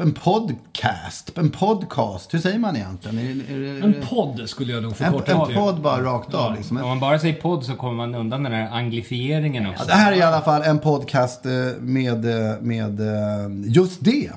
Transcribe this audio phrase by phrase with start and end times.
[0.00, 3.18] En podcast, en podcast, hur säger man egentligen?
[3.18, 5.56] Är, är, är, En podd skulle jag nog en, förkorta en till.
[5.56, 6.76] podd bara rakt av liksom.
[6.76, 9.82] Om man bara säger podd så kommer man undan den här anglifieringen också.
[9.82, 14.04] Ja, det här är i alla fall en podcast eh, med, eh, med eh, just
[14.04, 14.30] det.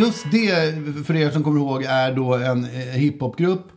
[0.00, 0.74] Just det,
[1.06, 3.72] för er som kommer ihåg, är då en eh, hiphopgrupp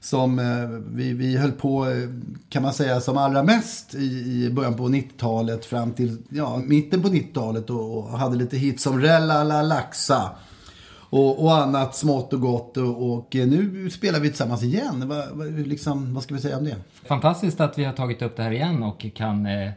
[0.00, 2.08] som eh, vi, vi höll på, eh,
[2.48, 7.02] kan man säga, som allra mest i, i början på 90-talet fram till ja, mitten
[7.02, 10.30] på 90-talet och, och hade lite hits som Rella la laxa
[11.10, 12.76] och, och annat smått och gott.
[12.76, 15.08] Och, och nu spelar vi tillsammans igen.
[15.08, 16.76] Va, va, liksom, vad ska vi säga om det?
[17.04, 19.70] Fantastiskt att vi har tagit upp det här igen och kan eh,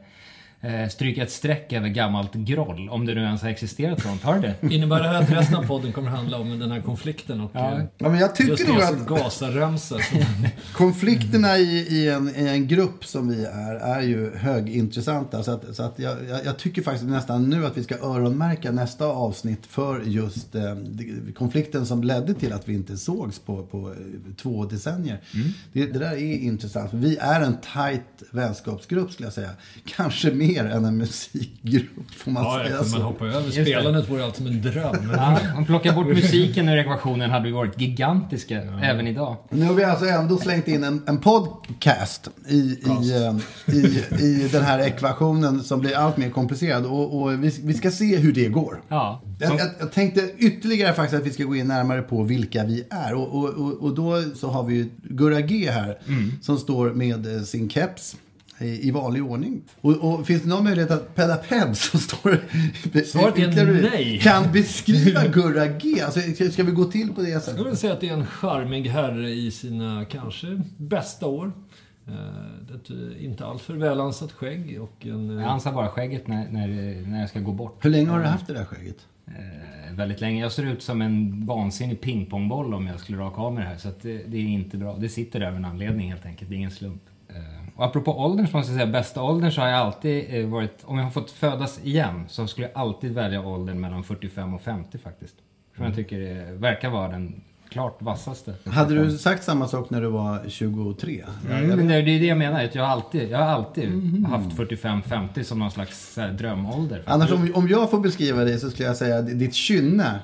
[0.63, 2.89] eh, stryka ett streck över gammalt groll.
[2.89, 4.21] Om det nu ens har existerat sånt.
[4.23, 4.73] Har det?
[4.75, 7.71] Innebär det här att resten av podden kommer handla om den här konflikten och Ja.
[7.77, 9.05] eh, Ja, men jag tycker just nog att- som-
[10.73, 15.43] Konflikterna i, i, en, i en grupp som vi är, är ju högintressanta.
[15.43, 18.71] Så, att, så att jag, jag, jag tycker faktiskt nästan nu att vi ska öronmärka
[18.71, 20.61] nästa avsnitt för just eh,
[21.35, 23.95] konflikten som ledde till att vi inte sågs på, på eh,
[24.41, 25.21] två decennier.
[25.73, 26.89] Det, det där är intressant.
[26.93, 29.49] Vi är en tight vänskapsgrupp skulle jag säga.
[29.85, 33.05] Kanske mer än en musikgrupp, får man Ja, säga kunde man så.
[33.05, 33.51] hoppa över det.
[33.65, 34.95] spelandet vore allt som en dröm.
[35.15, 39.37] Ja, om plockar bort musiken ur ekvationen hade vi varit gigantiska även idag.
[39.49, 42.79] Nu har vi alltså ändå slängt in en, en podcast i, i,
[43.15, 46.85] eh, i, i den här ekvationen som blir allt mer komplicerad.
[46.85, 48.81] Och, och vi, vi ska se hur det går.
[48.87, 49.21] Ja.
[49.39, 52.83] Jag, jag, jag tänkte ytterligare faktiskt att vi ska gå in närmare på vilka vi
[52.89, 53.13] är.
[53.13, 55.97] Och, och, och, och då så har vi ju Gurra G här
[56.41, 58.15] som står med eh, sin keps.
[58.59, 59.61] I, I vanlig ordning.
[59.81, 62.37] Och, och finns det någon möjlighet att Pedda Peb som står
[63.05, 64.19] Svaret är nej.
[64.19, 66.01] kan beskriva Gurra G?
[66.01, 66.19] Alltså,
[66.51, 67.53] ska- vi gå till på det jag sättet?
[67.53, 71.51] skulle vilja säga att det är en charmig herre i sina kanske bästa år.
[72.07, 75.29] Eh, Ett eh, inte alltför välansat skägg och en...
[75.29, 76.67] eh, Jag ansar bara skägget när, när,
[77.07, 77.77] när jag ska gå bort.
[77.85, 78.97] Hur länge har du haft det där skägget?
[79.27, 80.41] Eh, väldigt länge.
[80.41, 83.77] Jag ser ut som en vansinnig pingpongboll om jag skulle raka av mig det här.
[83.77, 84.97] Så att det, det är inte bra.
[84.97, 86.49] Det sitter där av en anledning helt enkelt.
[86.49, 87.01] Det är ingen slump.
[87.75, 90.47] Eh, Och apropå åldern så måste jag säga, bästa åldern så har jag alltid eh,
[90.47, 94.53] varit, om jag har fått födas igen så skulle jag alltid välja åldern mellan 45
[94.53, 95.35] och 50 faktiskt.
[95.75, 98.53] Som jag tycker det verkar vara den klart vassaste.
[98.65, 101.23] Hade du sagt samma sak när du var 23?
[101.49, 102.63] Mm, men det är det är det jag menar.
[102.63, 103.89] att Jag har alltid, jag har alltid
[104.25, 107.03] haft 45-50 som någon slags här, drömålder.
[107.05, 110.19] Annars om, om jag får beskriva dig så skulle jag säga att ditt kynne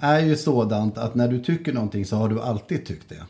[0.00, 3.22] är ju sådant att när du tycker någonting så har du alltid tyckt det.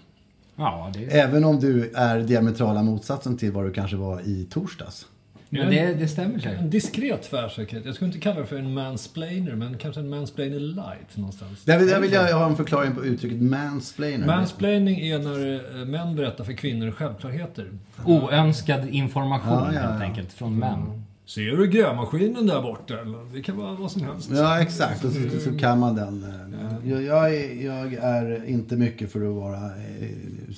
[0.60, 5.06] Ja, det, Även om du är diametrala motsatsen till vad du kanske var i torsdags.
[5.48, 6.60] men det, det stämmer säkert.
[6.60, 7.84] En diskret tvärsäkerhet.
[7.86, 11.64] Jag skulle inte kalla det för en mansplainer, men kanske en mansplainer light någonstans.
[11.64, 14.26] Där vill, där vill jag ha en förklaring på uttrycket mansplainer.
[14.26, 17.70] Mansplaining är när eh, män berättar för kvinnor självklarheter.
[18.06, 20.06] Oönskad information Ja, ja, helt ja.
[20.06, 21.02] enkelt från män.
[21.34, 22.94] Ser du grävmaskinen där borta?
[23.34, 24.30] Det kan vara vad som helst.
[24.34, 25.04] Ja, exakt.
[25.04, 26.24] Och så, så kan man den.
[26.24, 30.08] eh, Jag, jag, är, jag är inte mycket för att vara, eh,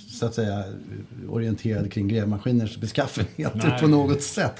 [0.08, 0.64] så att säga,
[1.28, 3.80] orienterad kring grävmaskiners beskaffenheter Nej.
[3.80, 4.54] på något sätt.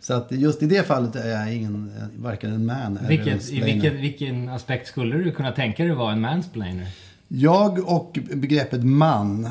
[0.00, 3.08] Så att just i det fallet är jag ingen, eh, varken en man eller en
[3.08, 3.66] Vilket, I mansplainer.
[3.72, 6.86] vilken, vilken aspekt skulle du kunna tänka dig vara en mansplainer?
[7.28, 9.48] Jag och begreppet man,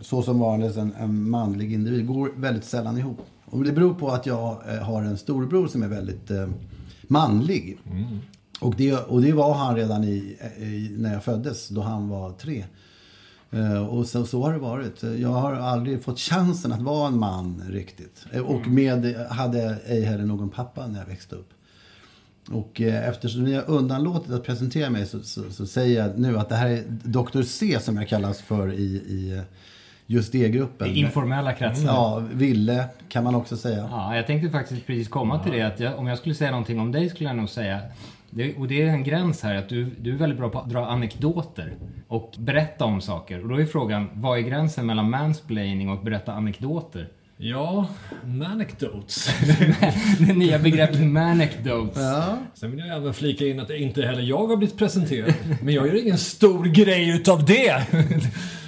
[0.00, 3.18] så som varandes en, en manlig individ, går väldigt sällan ihop.
[3.50, 6.48] Och det beror på att jag eh, har en storebror som är väldigt eh,
[7.02, 7.78] manlig.
[8.60, 12.32] Och, det, och det var han redan i, i, när jag föddes, då han var
[12.32, 12.64] tre.
[13.50, 15.02] Eh, och så, så har det varit.
[15.02, 18.26] Jag har aldrig fått chansen att vara en man riktigt.
[18.32, 21.50] Eh, Och med, hade ej heller någon pappa när jag växte upp.
[22.50, 26.38] Och eh, eftersom ni har undanlåtit att presentera mig så, så, så säger jag nu
[26.38, 27.42] att det här är Dr.
[27.42, 29.42] C som jag kallas för i, i eh,
[30.10, 30.88] just det gruppen.
[30.88, 31.86] I informella kretsar.
[31.86, 33.88] Ja, Ville kan man också säga.
[33.90, 35.62] Ja, jag tänkte faktiskt precis komma till det.
[35.62, 37.80] Att jag, om jag skulle säga någonting om dig skulle jag nog säga
[38.30, 40.70] det, och det är en gräns här att du, du är väldigt bra på att
[40.70, 41.76] dra anekdoter
[42.08, 43.42] och berätta om saker.
[43.42, 47.08] Och då är frågan, vad är gränsen mellan mansplaining och berätta anekdoter?
[47.36, 47.88] Ja,
[48.24, 49.30] manecdotes.
[50.18, 52.02] det nya begreppet manecdotes.
[52.02, 52.38] Ja.
[52.54, 55.34] Sen vill jag även flika in att inte heller jag har blivit presenterad.
[55.62, 57.86] Men jag gör ingen stor grej utav det.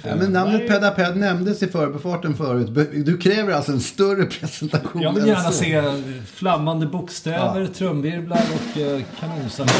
[0.05, 2.95] Ja, men namnet Pedaped nämndes i förbifarten förut.
[3.05, 5.83] Du kräver alltså en större presentation Jag vill gärna se
[6.25, 9.75] flammande bokstäver, trumvirvlar och eh, kanonsalver.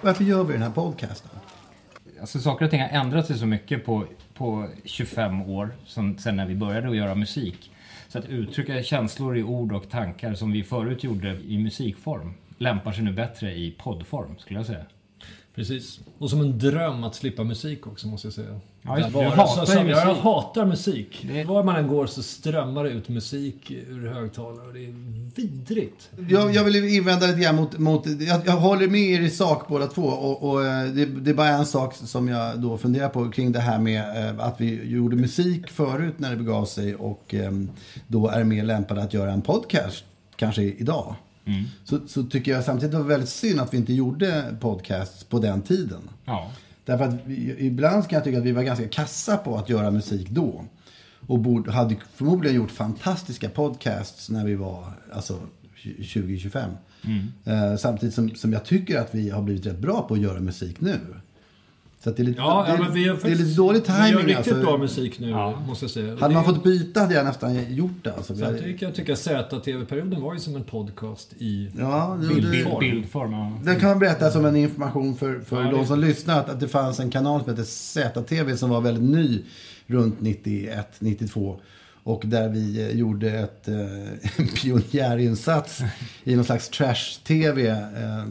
[0.00, 1.30] Varför gör vi den här podcasten?
[2.20, 6.36] Alltså saker och ting har ändrat sig så mycket på, på 25 år som, sen
[6.36, 7.70] när vi började att göra musik.
[8.08, 12.92] Så att uttrycka känslor i ord och tankar som vi förut gjorde i musikform lämpar
[12.92, 14.84] sig nu bättre i poddform skulle jag säga.
[15.54, 16.00] Precis.
[16.18, 18.60] Och som en dröm att slippa musik också måste jag säga.
[18.82, 19.14] Ja, just det.
[19.14, 20.22] Bara hatar som jag, jag musik.
[20.22, 21.26] hatar musik.
[21.32, 24.72] Det- Var man än går så strömmar det ut musik ur högtalare.
[24.72, 24.94] Det är
[25.34, 26.10] vidrigt.
[26.28, 27.78] Jag, jag vill invända lite grann mot...
[27.78, 30.02] mot jag, jag håller med er i sak båda två.
[30.02, 33.52] Och, och eh, det, det är bara en sak som jag då funderar på kring
[33.52, 37.52] det här med eh, att vi gjorde musik förut när det begav sig och eh,
[38.06, 40.04] då är mer lämpade att göra en podcast
[40.36, 41.14] kanske idag.
[41.84, 45.24] Så, så tycker jag samtidigt att det var väldigt synd att vi inte gjorde podcasts
[45.24, 46.10] på den tiden.
[46.24, 46.52] Ja.
[46.84, 49.90] Därför att vi, ibland kan jag tycka att vi var ganska kassa på att göra
[49.90, 50.64] musik då.
[51.26, 55.38] Och borde, hade förmodligen gjort fantastiska podcasts när vi var alltså,
[55.82, 56.76] 20-25.
[57.44, 60.40] Eh, samtidigt som, som jag tycker att vi har blivit rätt bra på att göra
[60.40, 61.00] musik nu.
[62.04, 63.82] Så att det är lite, Ja, det, ja, men vi har det är lite dålig
[63.86, 64.54] Vi gör timing riktigt alltså.
[64.54, 65.30] bra musik nu,
[65.68, 66.16] måste jag säga.
[66.16, 68.12] Hade man Det- fått byta hade jag nästan gjort det.
[68.14, 68.32] Alltså.
[68.34, 72.44] Hade- Samtidigt kan jag tycka ZTV-perioden var ju som en podcast i Ja, det- bild,
[72.46, 72.80] det- Bild, form.
[72.80, 73.52] bildform, ja.
[73.64, 76.48] Den kan man berätta som en information för, för Ja, de det- som lyssnar att,
[76.48, 79.42] att det fanns en kanal som hette ZTV som var väldigt ny
[79.86, 81.60] runt 91, 92.
[82.06, 83.74] Och där vi eh, gjorde ett, eh,
[84.36, 85.82] en pionjärinsats
[86.24, 87.68] i någon slags trash-tv.
[87.70, 88.24] Eh,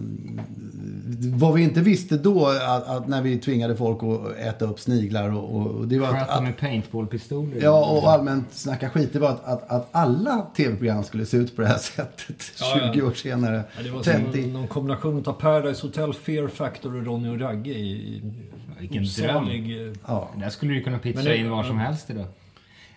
[1.36, 5.30] vad vi inte visste då, att, att när vi tvingade folk att äta upp sniglar
[5.36, 7.62] och, och, det var att, att, med paintballpistoler.
[7.62, 9.14] Ja, och allmänt snacka skit.
[9.14, 12.80] Det var att, att, att alla tv-program skulle se ut på det här sättet Ja,
[12.82, 12.94] ja.
[12.94, 13.64] 20 år senare.
[13.78, 14.42] Ja, det var 30.
[14.44, 18.22] som någon kombination av Paradise Hotel, Fear Factor och Ronny och Ragge i, i
[18.80, 19.88] Vilken osalig...
[19.88, 20.30] eh, Ja.
[20.40, 22.26] Där skulle du kunna pitcha det- in var som helst idag.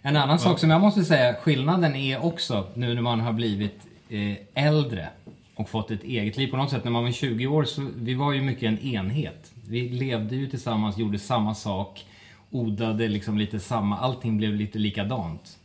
[0.06, 3.86] En annan sak som jag måste säga, skillnaden är också nu när man har blivit
[4.08, 5.08] eh, äldre
[5.54, 6.46] och fått ett eget liv.
[6.50, 9.52] På något sätt när man var 20 år så vi var ju mycket en enhet.
[9.68, 12.04] Vi levde ju tillsammans, gjorde samma sak,
[12.50, 15.58] odlade liksom lite samma, allting blev lite likadant.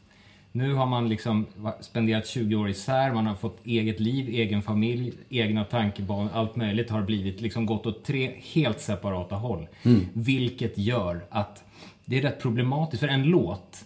[0.51, 1.47] Nu har man liksom
[1.81, 6.89] spenderat 20 år isär, man har fått eget liv, egen familj, egna tankebanor, allt möjligt
[6.89, 9.67] har blivit liksom gått åt tre helt separata håll.
[10.13, 11.63] Vilket gör att
[12.05, 13.85] det är rätt problematiskt, för en låt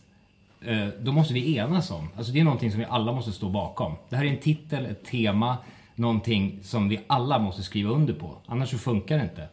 [0.65, 2.09] Eh, då måste vi enas om.
[2.17, 3.93] Alltså det är någonting som vi alla måste stå bakom.
[4.09, 5.57] Det här är en titel, ett tema,
[5.95, 8.37] någonting som vi alla måste skriva under på.
[8.45, 9.47] Annars så funkar det inte.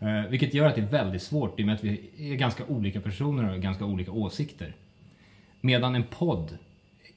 [0.00, 2.64] Eh, vilket gör att det är väldigt svårt i och med att vi är ganska
[2.64, 4.74] olika personer och har ganska olika åsikter.
[5.60, 6.58] Medan en podd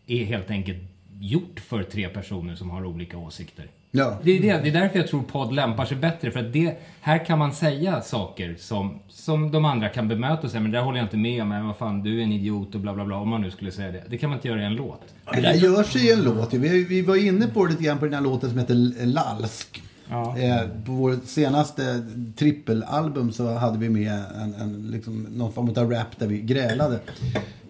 [0.07, 0.79] är helt enkelt
[1.19, 3.67] gjort för tre personer som har olika åsikter.
[3.96, 4.17] Ja.
[4.24, 6.32] Det är, det, det är därför jag tror podd lämpar sig bättre.
[6.32, 10.51] För att det, här kan man säga saker som, som de andra kan bemöta och
[10.51, 11.50] säga men det där håller jag inte med om.
[11.50, 13.17] Men vad fan, du är en idiot och bla bla bla.
[13.17, 14.03] Om man nu skulle säga det.
[14.10, 15.01] Det kan man inte göra i en låt.
[15.34, 16.53] Det där görs i en låt.
[16.53, 19.84] Vi, vi var inne på det lite grann på den här låten som heter Lalsk.
[20.10, 20.38] Ja.
[20.38, 22.05] Eh, på vår senaste
[22.36, 27.00] trippelalbum så hade vi med en, en, liksom, någon form av rap där vi grälade.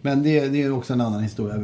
[0.01, 1.55] Men det, det är också en annan historia.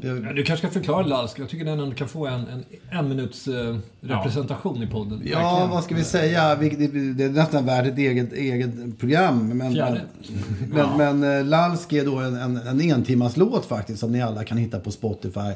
[0.00, 1.38] Ja, Du kanske ska förklara Lalsk.
[1.38, 5.22] Jag tycker den ändå kan få en, en, en minuts eh, representation i podden.
[5.24, 6.54] Ja, vad ska vi säga?
[6.54, 9.48] Vi- Det, det är nästan värt ett eget, eget program.
[9.48, 10.00] Men, Fjärde.
[10.72, 14.58] men, men eh, Lalsk är då en, en, en entimmarslåt faktiskt som ni alla kan
[14.58, 15.52] hitta på Spotify.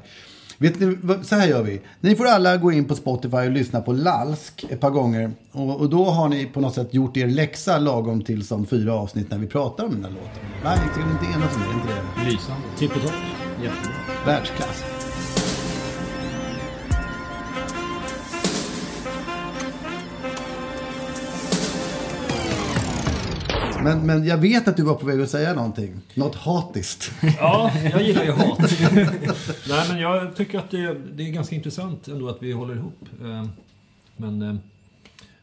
[0.59, 1.81] Vet ni, så här gör vi.
[2.01, 5.31] Ni får alla gå in på Spotify och lyssna på Lalsk ett par gånger.
[5.53, 8.95] Och, och då har ni på något sätt gjort er läxa lagom till som fyra
[8.95, 10.43] avsnitt när vi pratar om den här låten.
[10.65, 11.89] Nej, ni ska inte enas om det, inte
[12.25, 12.31] det?
[12.31, 12.63] Lysande.
[12.79, 13.13] Tippetopp.
[13.63, 13.95] Jättebra.
[14.27, 14.85] Världsklass.
[23.83, 26.01] Men, men jag vet att du var på väg att säga någonting.
[26.15, 27.13] Något hatiskt.
[27.39, 28.59] Ja, jag gillar ju hat.
[29.69, 33.09] Nej, men jag tycker att det, det är ganska intressant ändå att vi håller ihop.
[33.23, 33.47] Eh,
[34.17, 34.55] Men eh,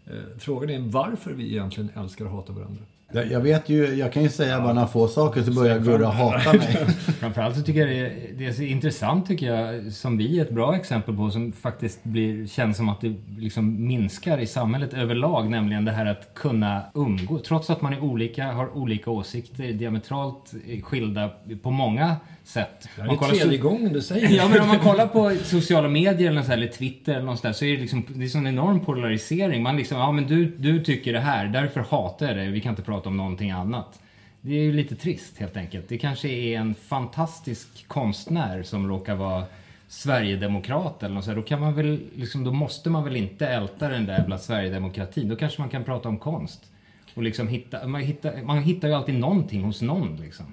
[0.06, 2.82] eh, frågan är varför vi egentligen älskar och hatar varandra.
[3.12, 6.08] Jag, jag vet ju, jag kan ju säga bara några få saker så börjar Gurra
[6.08, 6.86] hata mig.
[7.20, 10.52] Framförallt så tycker jag det, det är så intressant tycker jag, som vi är ett
[10.52, 15.50] bra exempel på, som faktiskt blir, känns som att det liksom minskar i samhället överlag,
[15.50, 17.40] nämligen det här att kunna umgå.
[17.40, 21.30] Trots att man är olika, har olika åsikter, diametralt skilda
[21.62, 22.16] på många
[22.48, 22.90] sätt.
[22.96, 25.88] Det Man är kollar tredje gången du säger Ja men om man kollar på sociala
[25.88, 28.26] medier eller, så här, eller Twitter eller något sånt där, så är det liksom, det
[28.26, 29.64] är sån enorm polarisering.
[29.64, 32.70] Man liksom, ja men du, du tycker det här, därför hatar jag dig, vi kan
[32.70, 34.00] inte prata om någonting annat.
[34.42, 35.90] Det är ju lite trist helt enkelt.
[35.90, 39.46] Det kanske är en fantastisk konstnär som råkar vara
[39.88, 41.36] Sverigedemokrat eller något så här.
[41.36, 45.30] Då kan man väl, liksom, då måste man väl inte älta den där jävla Sverigedemokratin.
[45.30, 46.72] Då kanske man kan prata om konst.
[47.16, 50.46] Och liksom hitta, man, hittar, man hittar ju alltid någonting hos någon liksom.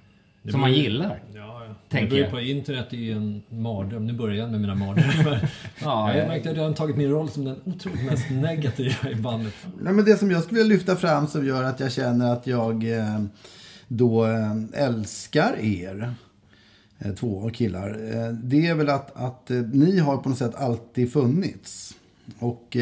[0.50, 1.22] Som man gillar.
[1.34, 1.74] Ja, ja.
[1.88, 2.30] Tänker det jag.
[2.30, 4.06] på internet är ju en mardröm.
[4.06, 5.50] Nu börjar jag med mina mardrömmar.
[5.82, 6.22] Ja, jag ja.
[6.22, 9.54] har märkt att jag har tagit min roll som den otroligt mest negativa i bandet.
[9.80, 12.46] Nej, men det som jag skulle vilja lyfta fram som gör att jag känner att
[12.46, 13.24] jag eh,
[13.88, 16.14] då eh, älskar er
[16.98, 17.98] eh, två killar.
[18.32, 21.94] Det är väl att, att ni har på något sätt alltid funnits.
[22.38, 22.76] Och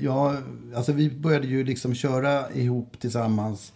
[0.00, 0.36] jag,
[0.74, 3.72] alltså vi började ju liksom köra ihop tillsammans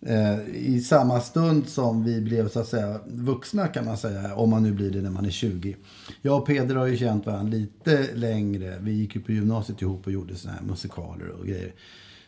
[0.00, 4.34] Eh, i samma stund som vi blev så att säga vuxna kan man säga.
[4.34, 5.76] Om man nu blir det när man är 20.
[6.22, 8.78] Jag och Peder har ju känt varandra lite längre.
[8.80, 11.72] Vi gick ju på gymnasiet ihop och gjorde såna här musikaler och grejer.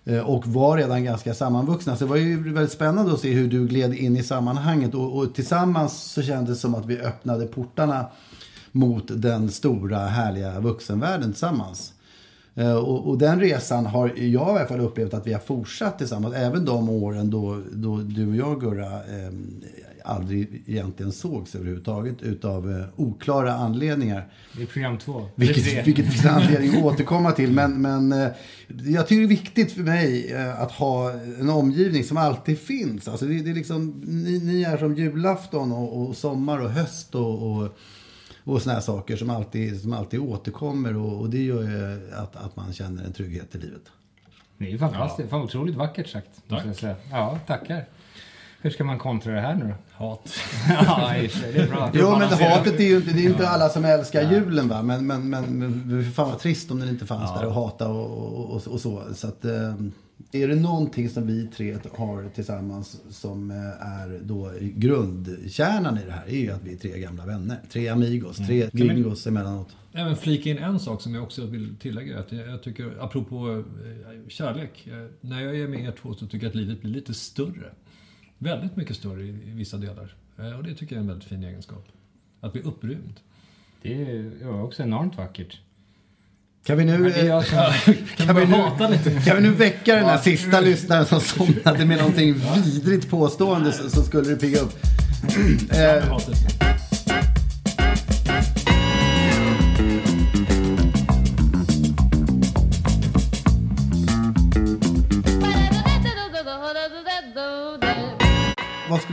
[0.04, 1.96] Eh, och var redan ganska sammanvuxna.
[1.96, 4.94] Så det var ju väldigt spännande att se hur du gled in i sammanhanget.
[4.94, 8.06] Och, och tillsammans så kändes det som att vi öppnade portarna
[8.72, 11.92] mot den stora härliga vuxenvärlden tillsammans.
[12.58, 15.98] Eh, Och, och den resan har jag i alla fall upplevt att vi har fortsatt
[15.98, 16.34] tillsammans.
[16.34, 19.32] Även de åren då, då du och jag Gurra eh,
[20.04, 24.28] aldrig egentligen sågs överhuvudtaget utav eh, oklara anledningar.
[24.56, 25.26] Det är program två.
[25.34, 27.52] Vilket, vilket finns anledning att återkomma till.
[27.52, 28.28] Men, men eh,
[28.84, 33.08] jag tycker det är viktigt för mig eh, att ha en omgivning som alltid finns.
[33.08, 37.14] Alltså det, det är liksom, ni, ni är som julafton och, och sommar och höst
[37.14, 37.78] och, och,
[38.48, 40.96] och såna här saker som alltid, som alltid återkommer.
[40.96, 43.82] Och, och det gör ju att, att man känner en trygghet i livet.
[44.58, 45.30] Det är ju fantastiskt.
[45.30, 46.28] Fan, otroligt vackert sagt.
[46.46, 46.96] Måste jag säga.
[47.10, 47.84] Ja, tackar.
[48.60, 50.04] Hur ska man kontra det här nu då?
[50.04, 50.34] Hat.
[50.68, 51.12] ja,
[51.52, 51.90] det är bra.
[51.94, 54.82] Jo, men hatet är ju inte, det är ju inte alla som älskar julen va.
[54.82, 58.66] Men, men, men, fan vad trist om den inte fanns där och hata och, och,
[58.66, 59.02] och så.
[59.14, 59.74] Så att, eh,
[60.32, 63.56] är det någonting som vi tre har tillsammans som eh,
[63.87, 67.58] är då grundkärnan i det här är ju att vi är tre gamla vänner.
[67.70, 69.76] Tre amigos, tre gringos emellanåt.
[69.92, 72.18] Även flika in en sak som jag också vill tillägga.
[72.18, 74.87] Att jag, tycker, apropå eh, kärlek.
[74.87, 77.70] eh, När jag är med er två så tycker jag att livet blir lite större.
[78.38, 80.14] Väldigt mycket större i, vissa delar.
[80.58, 81.88] Och det tycker jag är en väldigt fin egenskap.
[82.40, 83.20] Att bli upprymd.
[83.82, 85.60] Det är också enormt vackert.
[86.68, 87.58] Kan vi nu, jag som...
[88.16, 92.34] kan vi nu, kan vi nu väcka den här sista lyssnaren som somnade med någonting
[92.54, 94.72] vidrigt påstående så, så skulle det pigga upp.
[95.70, 96.67] Eh,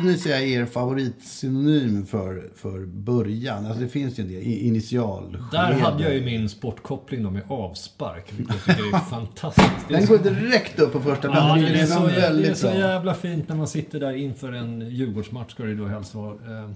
[0.05, 3.65] Ni säga är er favoritsynonym för, för början?
[3.65, 5.38] Alltså det finns ju en del, initial.
[5.51, 8.33] Där hade jag ju min sportkoppling då med avspark.
[8.38, 9.88] Vilket jag tycker är fantastiskt.
[9.88, 11.62] Det Den går direkt upp på första Ja, plats.
[11.71, 15.51] det, är så, det är så jävla fint när man sitter där inför en Djurgårdsmatch
[15.51, 16.69] ska det då helst vara eh,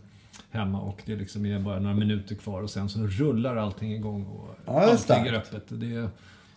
[0.52, 4.26] hemma och det liksom är bara några minuter kvar och sen så rullar allting igång
[4.26, 5.64] och Ja, det är allt ligger öppet.
[5.70, 6.10] Det är,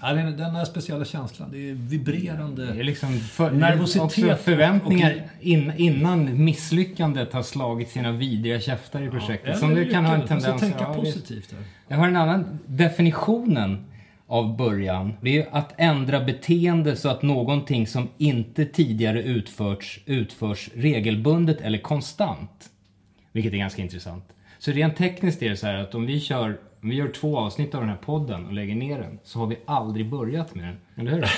[0.03, 2.67] ja, den, den här speciella känslan, det är vibrerande.
[2.73, 9.03] Det är liksom för, Nervositet förväntningar och- in, innan misslyckandet har slagit sina vidriga käftar
[9.03, 9.59] i projektet.
[9.59, 10.31] som det kan ha en lyckat.
[10.31, 11.55] Man tendens tänka ja, positivt.
[11.89, 13.85] Jag har en annan definitionen
[14.27, 15.13] av början.
[15.21, 21.79] Det är att ändra beteende så att någonting som inte tidigare utförts utförs regelbundet eller
[21.79, 22.71] konstant.
[23.33, 24.25] Vilket är ganska intressant.
[24.59, 27.39] Så rent tekniskt är det så här att om vi kör om vi gör två
[27.39, 30.65] avsnitt av den här podden och lägger ner den så har vi aldrig börjat med
[30.65, 30.77] den.
[31.07, 31.25] Eller hur?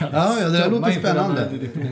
[0.00, 0.08] Ja,
[0.40, 1.48] ja, det där låter spännande.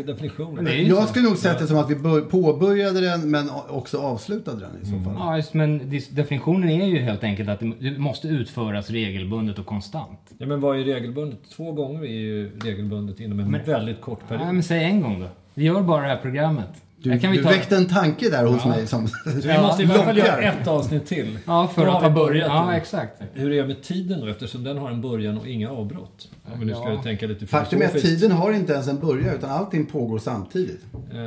[0.07, 0.65] Definitionen.
[0.65, 4.61] Det Jag skulle nog sett det som att vi bör- påbörjade den men också avslutade
[4.61, 5.15] den i så fall.
[5.19, 10.21] Ja, just, men definitionen är ju helt enkelt att det måste utföras regelbundet och konstant.
[10.39, 11.39] Ja, men vad är regelbundet?
[11.57, 14.45] Två gånger är ju regelbundet inom en väldigt kort period.
[14.45, 15.27] Nej, men säg en gång då.
[15.55, 16.69] Vi gör bara det här programmet.
[17.03, 17.51] Du, kan vi du ta...
[17.51, 21.07] väckte en tanke där hos mig som Vi måste i alla fall göra ett avsnitt
[21.07, 21.39] till.
[21.47, 22.49] Ja, för Då att har ha börjat.
[22.49, 23.23] Ja, exakt.
[23.33, 24.27] Hur är det med tiden då?
[24.27, 26.29] Eftersom den har en början och inga avbrott.
[26.53, 27.03] Om vi nu ska Ja.
[27.03, 30.81] tänka lite Faktum är att tiden har inte ens en början utan allting pågår samtidigt.
[31.13, 31.19] Eh,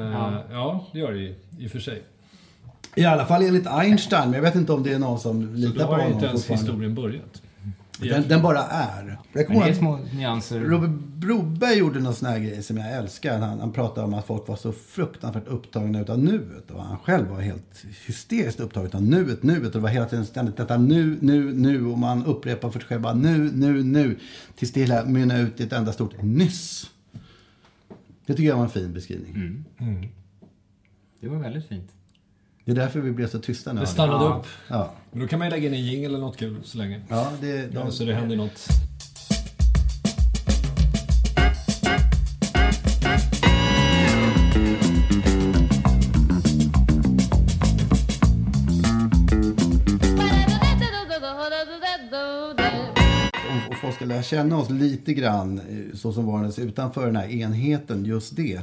[0.52, 0.86] ja.
[0.94, 2.04] det gör det ju i och för sig.
[2.96, 5.54] I alla fall enligt Einstein, men jag vet inte om det är någon som Så
[5.54, 7.42] litar då på har ju honom inte ens historien börjat.
[8.10, 9.18] Den, den bara är.
[9.34, 10.60] Jag kommer det är små nyanser.
[10.60, 13.40] Robert Broberg gjorde någon sån här grej som jag älskar.
[13.40, 16.72] Han, han pratade om att folk var så fruktansvärt upptagna utav nuet.
[16.72, 19.66] Och han själv var helt hysteriskt upptagen av nuet, nuet.
[19.66, 21.86] Och det var hela tiden ständigt detta nu, nu, nu.
[21.86, 24.20] Och man upprepar för sig själv bara nu, nu, nu.
[24.56, 26.90] Tills det hela mynnar ut i ett enda stort nyss.
[28.26, 29.66] Det tycker jag var en fin beskrivning.
[31.20, 31.92] Det var väldigt fint.
[32.66, 33.82] Det är därför vi blev så tysta nu.
[33.82, 34.36] Det stannade Ja.
[34.40, 34.48] upp.
[34.68, 37.02] Ja, Men då kan man ju lägga in en jingle eller något kul så länge.
[37.10, 38.68] ja det, Ja, de, så det händer något.
[53.52, 57.16] om, och folk ska lära känna oss lite grann eh, så som varandes utanför den
[57.16, 58.62] här enheten, just det.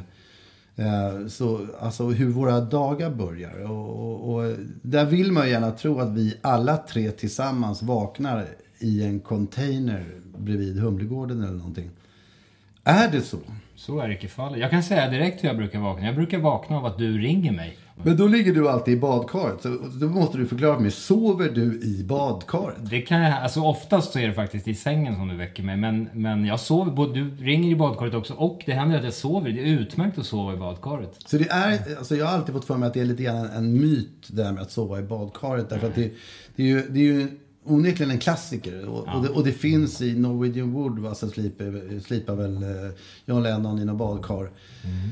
[0.76, 3.70] Eh, så, alltså hur våra dagar börjar.
[3.70, 8.46] Och, och, och där vill man ju gärna tro att vi alla tre tillsammans vaknar
[8.78, 10.04] i en container
[10.38, 11.90] bredvid Humlegården eller någonting.
[12.84, 13.38] Är det så?
[13.74, 14.60] Så är icke fallet.
[14.60, 16.06] Jag kan säga direkt hur jag brukar vakna.
[16.06, 17.78] Jag brukar vakna av att du ringer mig.
[18.02, 19.62] Men då ligger du alltid i badkaret.
[19.62, 19.68] Så
[20.00, 22.90] då måste du förklara för mig, sover du i badkaret?
[22.90, 25.76] Det kan jag, alltså oftast så är det faktiskt i sängen som du väcker mig.
[25.76, 29.12] Men, men jag sover, både, du ringer i badkaret också och det händer att jag
[29.12, 29.50] sover.
[29.50, 31.16] Det är utmärkt att sova i badkaret.
[31.26, 33.36] Så det är, alltså jag har alltid fått för mig att det är lite grann
[33.36, 35.68] en, en myt det där med att sova i badkaret.
[35.68, 36.12] Därför att det,
[36.56, 37.28] det är ju, det är ju
[37.64, 38.88] onekligen en klassiker.
[38.88, 42.90] Och, och, det, och det finns i Norwegian Wood, va, så slipar, slipar väl eh,
[43.26, 44.50] John Lennon i något badkar.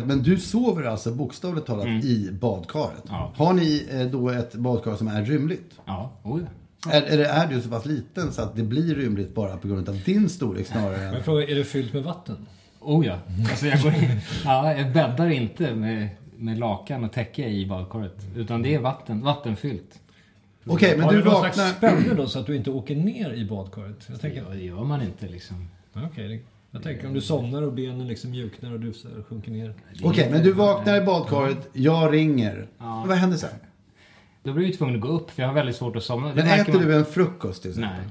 [0.07, 3.03] Men du sover alltså bokstavligt talat i badkaret.
[3.09, 3.33] Ja.
[3.37, 5.75] Har ni eh, då ett badkar som är rymligt?
[5.85, 6.47] Ja, oh ja.
[6.93, 9.69] Är, är, det- är du så pass liten så att det blir rymligt bara på
[9.69, 11.13] grund av din storlek snarare än...
[11.13, 12.37] Men fråga, är det fyllt med vatten?
[12.81, 13.19] Oh ja.
[13.51, 18.17] Alltså jag, går in, ja, jag bäddar inte med, med lakan och täcke i badkaret.
[18.37, 20.01] Utan det är vatten, vattenfyllt.
[20.69, 21.73] Okej, men Har du du någon slags vaknar...
[21.73, 24.07] spänne då så att du inte åker ner i badkaret?
[24.11, 25.69] Jag tänker, det gör man inte liksom.
[25.95, 29.23] Okej, det- jag tänker om du somnar och benen liksom mjuknar och du så här
[29.23, 29.75] sjunker ner.
[30.03, 32.67] Okej, men du vaknar i badkaret, jag ringer.
[32.79, 33.05] Ja.
[33.09, 33.51] Vad händer sen?
[34.43, 36.29] Då blir jag ju tvungen att gå upp för jag har väldigt svårt att somna.
[36.29, 37.91] Det Men märker äter man- du en frukost till exempel?
[37.99, 38.09] Nej.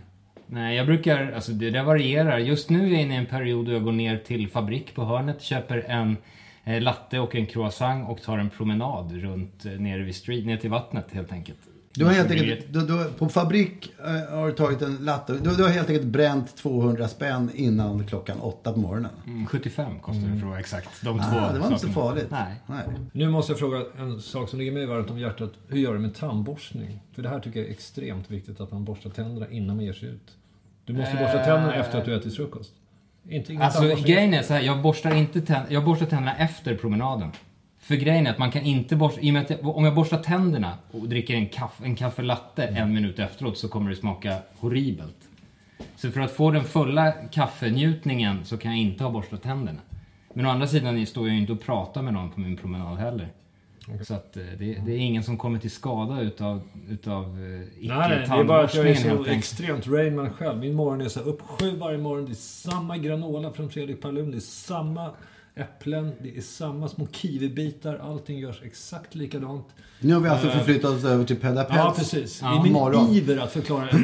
[0.50, 2.38] Nej, jag brukar, alltså det där varierar.
[2.38, 5.06] Just nu är jag inne i en period då jag går ner till fabrik på
[5.06, 6.18] hörnet, köper en
[6.64, 10.58] eh, latte och en croissant och tar en promenad runt eh, nere vid street, ner
[10.58, 11.60] till vattnet helt enkelt.
[11.94, 15.34] Du har helt enkelt, du, du, på fabrik eh, har du tagit en latte.
[15.34, 19.12] Du, du har helt enkelt bränt 200 spänn innan klockan 8 på morgonen.
[19.28, 20.90] Mm, 75 kostar det för att vara exakt.
[21.02, 22.28] De två Ah, det var inte så farligt.
[22.32, 22.56] Nej.
[22.68, 22.84] Nej.
[23.12, 25.52] Nu måste jag fråga en sak som ligger mig varmt om hjärtat.
[25.68, 27.00] Hur gör du med tandborstning?
[27.16, 29.94] För det här tycker jag är extremt viktigt att man borstar tänderna innan man ger
[29.94, 30.32] sig ut.
[30.86, 32.72] Du måste borsta tänderna efter att du ätit frukost.
[33.30, 34.14] Inte Alltså tandborstning.
[34.14, 37.32] grejen är så här, jag borstar inte tänd, jag borstar tänderna efter promenaden.
[37.88, 39.96] För grejen är att man kan inte borsta, i och med att jag, om jag
[39.96, 43.96] borstar tänderna och dricker en, kaffe, en kaffe latte en minut efteråt så kommer det
[43.96, 45.18] smaka horribelt.
[45.96, 49.80] Så för att få den fulla kaffenjutningen så kan jag inte ha borstat tänderna.
[50.34, 52.98] Men å andra sidan står jag ju inte och pratar med någon på min promenad
[52.98, 53.30] heller.
[54.04, 57.70] Så att eh, det, det är ingen som kommer till skada utav, utav eh, Nej,
[57.82, 60.60] nej, det är bara att jag är icke-tandborstningen så extremt Rainman själv.
[60.60, 62.26] Min morgon är så upp sju varje morgon.
[62.26, 64.32] Det är samma granola från Fredrik Palum.
[64.32, 65.12] Det är samma
[65.58, 66.12] äpplen.
[66.22, 67.96] Det är samma små kiwibitar.
[68.04, 69.68] Allting görs exakt likadant.
[70.00, 71.66] Nu har vi alltså Eh, förflyttat oss över till Pedda.
[71.70, 72.40] Ja, precis.
[72.42, 72.60] Ja.
[72.60, 73.08] I min Morgon.
[73.10, 73.90] iver att förklara.
[73.90, 74.02] Eh,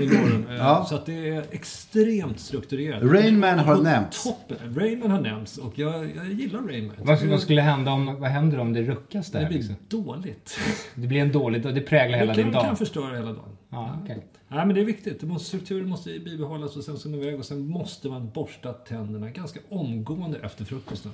[0.57, 0.85] Ja.
[0.89, 3.03] Så att det är extremt strukturerat.
[3.03, 4.23] Rain Man har Och nämnts.
[4.23, 4.75] Toppen.
[4.75, 6.95] Rainman har nämnts och jag, jag gillar Rainman.
[6.99, 9.39] Vad, vad skulle hända om, vad händer om det ruckas där?
[9.41, 9.75] Det blir liksom?
[9.87, 10.57] dåligt.
[10.95, 12.63] Det blir en dålig dag, det präglar hela Det din kan, dag.
[12.63, 13.57] kan förstöra hela dagen.
[13.69, 14.25] Ja, okej.
[14.47, 15.19] Nej, men det är viktigt.
[15.21, 18.73] Det måste, strukturen måste bibehållas och sen ska man iväg och sen måste man borsta
[18.73, 21.11] tänderna ganska omgående efter frukosten.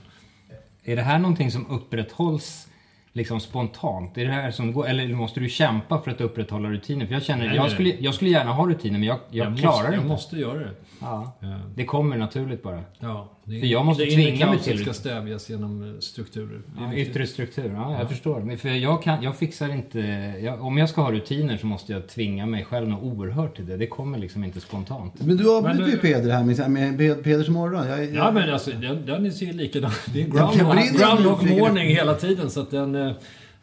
[0.83, 2.67] Är det här någonting som upprätthålls
[3.13, 4.17] liksom spontant?
[4.17, 7.05] Är det här som går, eller måste du kämpa för att upprätthålla rutiner?
[7.05, 9.57] För jag känner, Nej, jag, nej, skulle, jag skulle gärna ha rutiner men jag, jag,
[9.57, 10.07] klarar måste, det Jag inte.
[10.07, 10.71] måste göra det.
[11.01, 11.37] Ja.
[11.39, 11.59] Ja.
[11.75, 12.83] Det kommer naturligt bara.
[12.99, 14.93] Ja, det är, För jag måste det tvinga mig till ska det.
[14.93, 16.61] stävjas genom eh, strukturer.
[16.79, 18.39] Ja, yttre struktur, ja, jag förstår.
[18.39, 19.99] Men för jag, kan, jag fixar inte...
[20.41, 23.65] Jag, om jag ska ha rutiner så måste jag tvinga mig själv något oerhört till
[23.65, 23.77] det.
[23.77, 25.13] Det kommer liksom inte spontant.
[25.19, 27.87] Men du avbryter ju Peder här med, med Ped- Peders morgon.
[27.87, 31.87] Jag, jag, Ja men alltså den, den ser likadan Det är Jag groundhog, groundhog morning
[31.87, 32.95] hela tiden så att den...
[32.99, 33.07] eh,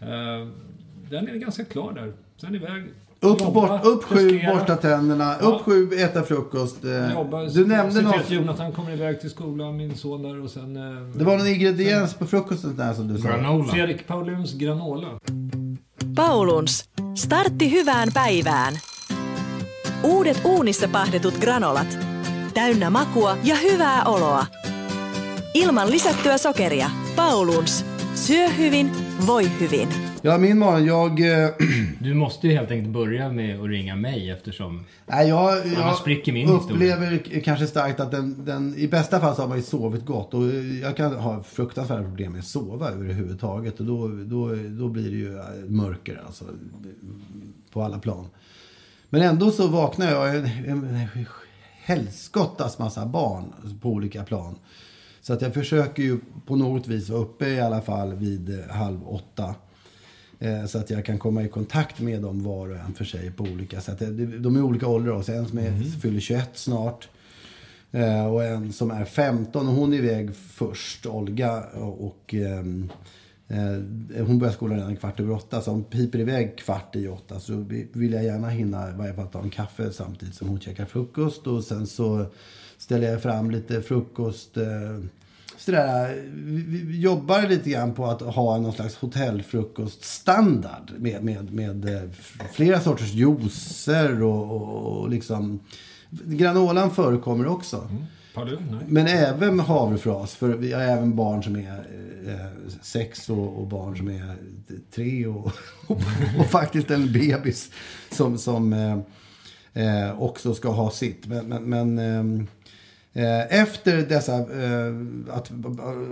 [0.09, 0.46] eh,
[1.11, 2.12] den är ganska klar där.
[2.40, 2.85] Sen iväg.
[3.20, 5.37] upp, jobba, bort, upp sju, prestera, borsta tänderna.
[5.40, 5.46] Ja.
[5.46, 6.85] Upp sju, äta frukost.
[6.85, 8.16] eh, Jobba, Du nämnde se till något.
[8.16, 10.77] att Jonathan kommer iväg till skolan, min son där och sen...
[10.77, 13.29] eh, Det var någon ingrediens på frukosten där som du sa.
[13.29, 13.72] Granola.
[13.72, 15.09] Fredrik Pauluns granola.
[16.16, 16.88] Pauluns.
[17.14, 18.75] Startti hyvään päivään.
[20.05, 21.99] Uudet uunissa pahdetut granolat.
[22.55, 24.46] Täynnä makua ja hyvää oloa.
[25.55, 26.90] Ilman lisättyä sokeria.
[27.16, 27.85] Pauluns.
[28.16, 28.90] Syö hyvin,
[29.26, 29.88] voi hyvin.
[30.22, 31.20] Ja, min morgon, jag...
[31.44, 31.48] eh,
[32.00, 34.85] Du måste ju helt enkelt börja med att ringa mig eftersom...
[35.07, 39.35] Nej, jag, jag spricker min upplever k- kanske starkt att den, den, i bästa fall
[39.37, 40.35] så har man ju sovit gott.
[40.35, 40.42] Och
[40.83, 43.81] jag kan ha fruktansvärda problem med att sova överhuvudtaget.
[43.81, 46.44] Och då, då, då blir det ju eh, mörker alltså.
[47.72, 48.26] På alla plan.
[49.11, 50.68] Men ändå så vaknar jag en, en,
[51.14, 51.26] en
[51.85, 53.44] helskottas massa barn
[53.83, 54.55] på olika plan.
[55.26, 58.66] Så att jag försöker ju på något vis vara uppe i alla fall vid eh,
[58.76, 59.54] halv åtta.
[60.38, 63.30] Eh, Så att jag kan komma i kontakt med dem var och en för sig
[63.30, 64.02] på olika sätt.
[64.02, 65.32] Eh, De är olika åldrar också.
[65.32, 67.08] En som är, fyller 21 snart.
[68.32, 71.62] Och en som är 15 och hon är iväg först, Olga.
[71.82, 72.90] Och, ehm,
[73.48, 75.60] eh, hon börjar skolan redan kvart över åtta.
[75.60, 77.40] Så hon piper iväg kvart i åtta.
[77.40, 80.60] Så vi- vill jag gärna hinna i varje fall ta en kaffe samtidigt som hon
[80.60, 81.46] käkar frukost.
[81.46, 82.26] Och sen så
[82.87, 84.57] ställer jag fram lite frukost.
[84.57, 84.64] eh,
[85.59, 92.03] Sådär, vi, jobbar lite grann på att ha någon slags hotellfrukoststandard med, med, med eh,
[92.53, 95.61] flera sorters juicer och, och, och liksom...
[96.11, 97.88] Granolan förekommer också.
[98.35, 98.59] Pardon?
[98.70, 98.81] Nej.
[98.87, 101.87] Men även havrefras, för vi har även barn som är
[102.27, 104.37] eh, sex och, och barn som är
[104.94, 105.53] tre och,
[105.87, 106.01] och,
[106.38, 107.70] och faktiskt en bebis
[108.11, 108.99] som, som eh,
[109.85, 111.27] eh, också ska ha sitt.
[111.27, 112.46] Men, men, men ehm, eh,
[113.50, 114.94] efter dessa, eh,
[115.31, 115.50] att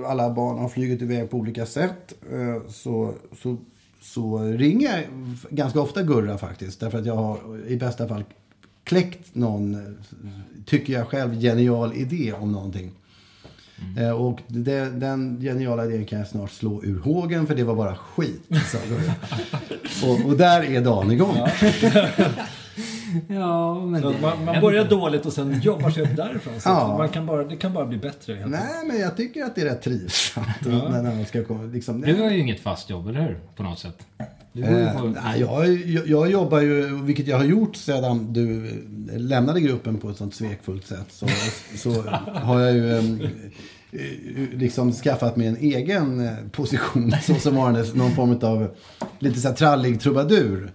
[0.07, 3.57] alla barn har flugit iväg på olika sätt eh, så, så,
[4.01, 5.05] så ringer jag
[5.51, 6.81] ganska ofta Gurra faktiskt.
[6.81, 8.25] Därför att jag har i bästa fall
[8.85, 9.81] kläckt någon, eh,
[10.67, 12.93] tycker jag själv, genial idé om någonting.
[13.99, 17.75] Eh, och det, den geniala idén kan jag snart slå ur hågen för det var
[17.75, 18.43] bara skit.
[20.05, 21.37] och, och där är dagen igång.
[21.37, 21.49] Ja,
[23.87, 24.20] men Så det...
[24.20, 26.61] man, man börjar dåligt och sen jobbar sig upp därifrån.
[26.61, 26.98] Så Ja.
[26.98, 28.46] man kan bara, det kan bara bli bättre.
[28.46, 30.46] Nej, men jag tycker att det är rätt trivsamt.
[30.66, 33.38] När man ska komma, liksom, Du har ju inget fast jobb, eller hur?
[33.57, 33.98] På något sätt.
[34.57, 35.07] Eh, på...
[35.24, 38.70] nej, jag, jag, jag jobbar ju, vilket jag har gjort sedan du
[39.16, 41.07] lämnade gruppen på ett sånt svekfullt sätt.
[41.09, 41.27] Så,
[41.77, 43.18] så har jag ju
[44.52, 47.12] liksom skaffat mig en egen eh, position.
[47.22, 48.74] Så som varandes någon form av
[49.18, 50.72] lite så här trallig trubadur.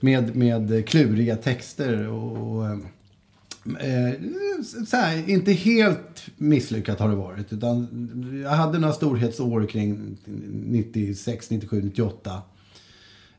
[0.00, 2.56] Med, med kluriga texter och...
[2.56, 2.66] och
[3.64, 4.20] Eh,
[4.86, 7.52] så här, inte helt misslyckat har det varit.
[7.52, 7.88] Utan
[8.44, 12.42] jag hade några storhetsår kring 96, 97, 98.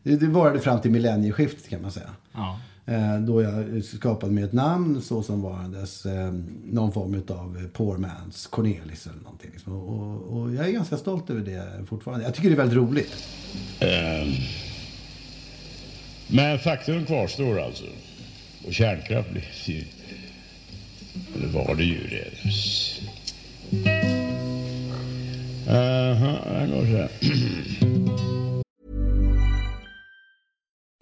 [0.04, 2.10] Det, det varade fram till millennieskiftet kan man säga.
[2.34, 2.60] Ja.
[2.92, 7.68] Eh, då jag skapade mig ett namn så som varandes eh, någon form av eh,
[7.74, 9.50] poor man's Cornelis eller någonting.
[9.54, 9.74] Liksom.
[9.74, 12.26] Och, och, och jag är ganska stolt över det fortfarande.
[12.26, 13.28] Jag tycker det är väldigt roligt.
[13.80, 14.28] Ehm.
[16.28, 17.84] Men faktum kvarstår alltså.
[18.68, 19.84] Och kärnkraft blir ju...
[21.36, 22.32] Eller var det ju det?
[25.68, 28.41] Jaha, här går det.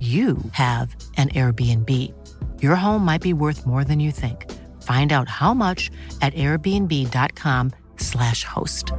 [0.00, 1.90] you have an Airbnb.
[2.60, 4.46] Your home might be worth more than you think.
[4.82, 8.92] Find out how much at airbnb.com/slash host.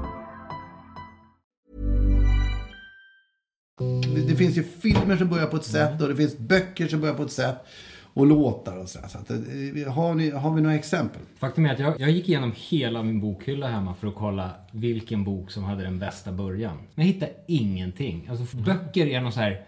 [4.16, 7.02] Det, det finns ju filmer som börjar på ett sätt och det finns böcker som
[7.02, 7.66] börjar på ett sätt.
[8.14, 9.08] och låtar och sådär.
[9.08, 11.22] Så att, eh, har, ni, har vi några exempel?
[11.38, 15.24] Faktum är att jag, jag gick igenom hela min bokhylla hemma för att kolla vilken
[15.24, 16.78] bok som hade den bästa början.
[16.96, 18.28] Men jag hittade ingenting.
[18.30, 19.66] Alltså böcker är någon så här...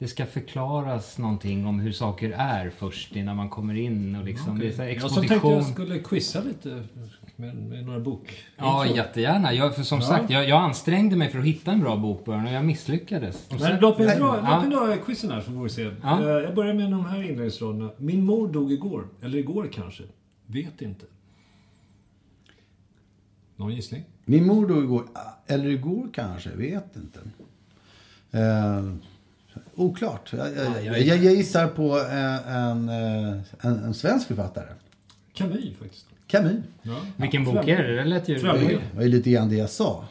[0.00, 4.58] Det ska förklaras någonting om hur saker är först innan man kommer in och liksom...
[4.58, 5.52] Det är så här Jag som tänkte exposition.
[5.52, 6.84] jag skulle quizza lite
[7.36, 8.44] med, med några bok.
[8.56, 9.52] Ja, jättegärna.
[9.54, 10.06] Jag, för som Ja.
[10.06, 13.48] sagt, jag, jag ansträngde mig för att hitta en bra bokbörjan och jag misslyckades.
[13.60, 14.70] Men låt mig dra, Ja.
[14.70, 15.90] dra quizen här så får vi se.
[16.02, 16.20] Ja.
[16.22, 17.90] Eh, Jag börjar med de här inledningsraderna.
[17.96, 19.06] Min mor dog igår.
[19.22, 20.02] Eller igår kanske.
[20.46, 21.06] Vet inte.
[23.56, 24.04] Någon gissning?
[24.24, 25.04] Min mor dog igår,
[25.46, 27.18] eller igår kanske, vet inte.
[28.30, 28.94] Eh,
[29.74, 30.32] oklart.
[30.32, 30.48] Jag,
[30.84, 34.66] jag, jag, jag gissar på eh, en, eh, en, en svensk författare.
[35.34, 36.06] Camus faktiskt.
[36.26, 36.64] Camus.
[36.82, 36.96] Ja.
[37.16, 37.96] Vilken bok är det?
[37.96, 38.34] Det lät ju...
[38.34, 40.04] Det var ju lite grann det jag sa.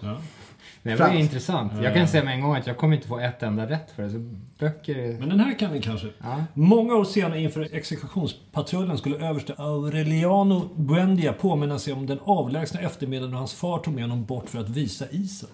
[0.83, 1.73] Det var ju intressant.
[1.83, 4.03] Jag kan säga med en gång att jag kommer inte få ett enda rätt för
[4.03, 4.09] det.
[4.09, 4.17] Så
[4.59, 5.19] böcker är...
[5.19, 6.07] Men den här kan ni kanske.
[6.53, 13.31] Många år senare inför exekutionspatrullen skulle överste Aureliano Buendia påminna sig om den avlägsna eftermiddagen
[13.31, 15.49] då hans far tog med honom bort för att visa isen.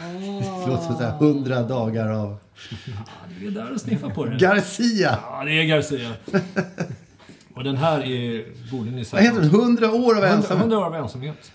[0.00, 2.36] Det låter som så här hundra dagar av
[3.40, 4.36] Det är där och sniffar på det.
[4.36, 5.18] Garcia.
[5.22, 6.12] Ja, det är Garcia.
[7.54, 9.32] Och den här är, borde ni säga.
[9.32, 9.60] Vad heter den?
[9.60, 10.60] 100 år av ensamhet.
[10.60, 11.52] 100 år av ensamhet.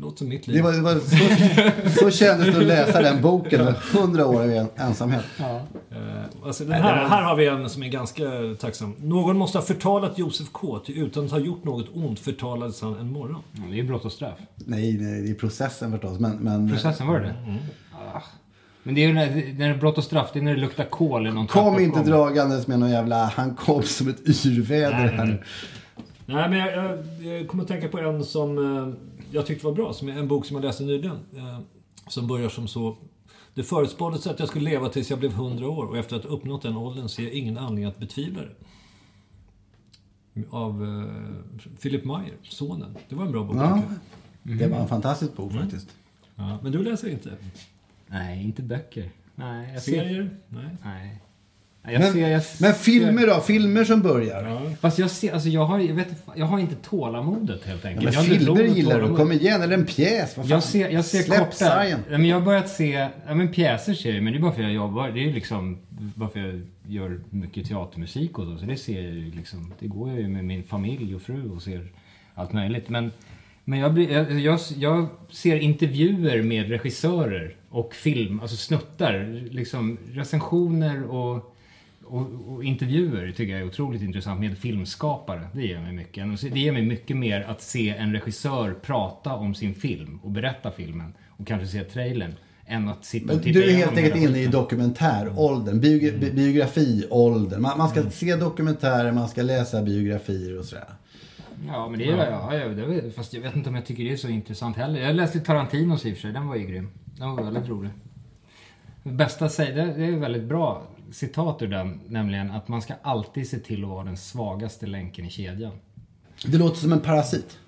[0.00, 0.56] Låter som mitt liv.
[0.56, 4.50] Det var, det var så, så kändes det att läsa den boken 100 år av
[4.50, 5.24] en- ensamhet.
[5.40, 5.46] Eh,
[6.44, 8.24] alltså den här, här har vi en som är ganska
[8.60, 8.94] tacksam.
[8.98, 10.78] Någon måste ha förtalat Josef K.
[10.86, 13.42] Ty utan att ha gjort något ont förtalades han en morgon.
[13.70, 14.38] det är brott och straff.
[14.54, 16.18] Nej, nej, det är processen förstås.
[16.18, 17.34] Men, men, Processen var det det?
[18.14, 18.22] Ah.
[18.82, 19.26] Men det är ju när,
[19.58, 21.78] när det är brott och straff, det är när det luktar kol i någon Kom
[21.80, 23.24] inte dragandes med någon jävla...
[23.24, 25.42] Han kom som ett yrväder här nu.
[26.26, 26.98] Nej, men jag, jag,
[27.34, 28.94] jag kommer att tänka på en som eh,
[29.32, 29.92] jag tyckte var bra.
[29.92, 31.18] Som är en bok som jag läste nyligen.
[31.36, 31.60] Eh,
[32.08, 32.96] som börjar som så.
[33.54, 36.30] Det förutspåddes att jag skulle leva tills jag blev 100 år och efter att ha
[36.30, 38.54] uppnått den åldern ser jag ingen anledning att betvivla det.
[40.50, 42.96] Av eh, Philip Meyer, Sonen.
[43.08, 43.56] Det var en bra bok.
[43.56, 43.82] Ja,
[44.42, 44.58] jag.
[44.58, 45.88] det var en fantastisk bok faktiskt.
[46.34, 47.36] Ja, men du läser inte?
[48.06, 49.10] Nej, inte böcker.
[49.34, 49.92] Nej, jag ser...
[49.92, 50.36] Serier?
[50.48, 50.76] Nej.
[50.84, 51.22] Nej.
[51.82, 53.40] Jag Men, ser, jag men filmer då?
[53.40, 54.76] Filmer som börjar?
[54.80, 58.04] Fast jag ser, alltså jag har, jag vet, jag har inte tålamodet helt Ja, enkelt.
[58.04, 59.16] men jag har inte filmer gillar du.
[59.16, 59.62] Kom igen.
[59.62, 60.36] Eller en pjäs.
[60.36, 60.50] Vad fan?
[60.50, 61.88] Jag ser, jag ser Släpp korta...
[61.88, 63.08] Ja, men jag har börjat se...
[63.26, 65.10] Ja, men pjäser ser jag men det är bara för att jag jobbar.
[65.10, 65.78] Det är liksom
[66.14, 68.58] varför jag gör mycket teatermusik och så.
[68.58, 69.74] Så det ser jag ju liksom...
[69.78, 71.88] Det går jag ju med min familj och fru och ser
[72.34, 72.88] allt möjligt.
[72.88, 73.12] Men,
[73.64, 79.44] men jag, blir, jag, jag, jag ser intervjuer med regissörer och film, alltså snuttar.
[79.50, 81.49] Liksom recensioner och...
[82.10, 85.48] Och, och intervjuer tycker jag är otroligt intressant med filmskapare.
[85.52, 86.40] Det ger mig mycket.
[86.52, 90.70] Det ger mig mycket mer att se en regissör prata om sin film och berätta
[90.70, 92.34] filmen och kanske se trailern
[92.66, 96.20] än att sitta och titta du är helt enkelt inne i dokumentäråldern, biogra Mm.
[96.20, 97.62] bi- biografiåldern.
[97.62, 100.84] Man, man ska se dokumentärer, man ska läsa biografier och sådär.
[101.66, 102.54] Ja, men det är ja.
[102.56, 105.00] Ja, det är, fast jag vet inte om jag tycker det är så intressant heller.
[105.00, 106.88] Jag läste Tarantinos i och för sig, den var ju grym.
[107.18, 107.90] Den var väldigt rolig.
[109.02, 112.94] Det bästa säger, det det är väldigt bra citat ur den, nämligen att man ska
[113.02, 115.72] alltid se till att vara den svagaste länken i kedjan.
[116.46, 117.58] Det låter som en parasit.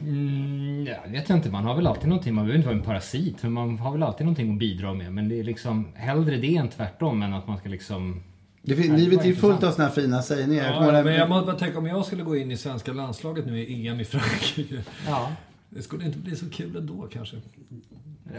[0.00, 3.42] Mm, jag vet inte, man har väl alltid någonting, man behöver inte vara en parasit,
[3.42, 5.12] men man har väl alltid någonting att bidra med.
[5.12, 8.22] Men det är liksom hellre det än tvärtom, än att man ska liksom...
[8.62, 10.64] Det fin- Nej, livet är ju fullt av såna här fina sägningar.
[10.64, 12.92] Jag Ja, ihåg men jag måste bara tänka om jag skulle gå in i svenska
[12.92, 14.82] landslaget nu i EM i Frankrike.
[15.06, 15.32] Ja.
[15.68, 17.36] Det skulle inte bli så kul ändå kanske.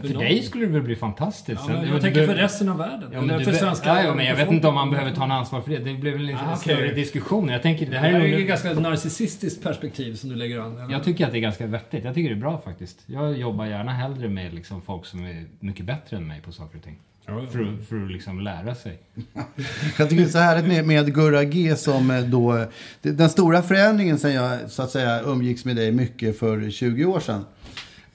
[0.02, 1.62] För någon- dig skulle det väl bli fantastiskt.
[1.68, 3.10] Ja, jag du- tänker för resten av världen.
[3.14, 5.24] Ja, men, Eller du, för svenska ja, men jag vet inte om man behöver ta
[5.24, 5.78] en ansvar för det.
[5.78, 7.50] Det blir väl en Ah, större diskussion.
[7.50, 10.36] Jag tänker, det Det här här är är ju ett ganska narcissistiskt perspektiv som du
[10.36, 10.78] lägger an.
[10.80, 10.92] eller?
[10.94, 12.06] Jag tycker att det är ganska vettigt.
[12.06, 13.00] Jag tycker det är bra faktiskt.
[13.06, 16.78] Jag jobbar gärna hellre med liksom folk som är mycket bättre än mig på saker
[16.78, 16.98] och ting.
[17.26, 18.98] För, att- för att liksom lära sig.
[19.98, 22.66] Jag tycker det är så härligt med, med Gurra G som eh, då...
[23.02, 27.06] det- Den stora förändringen sen jag så att säga umgicks med dig mycket för 20
[27.06, 27.46] år sedan.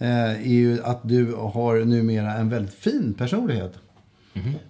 [0.00, 3.72] Eh, Är ju att du har numera en väldigt fin personlighet.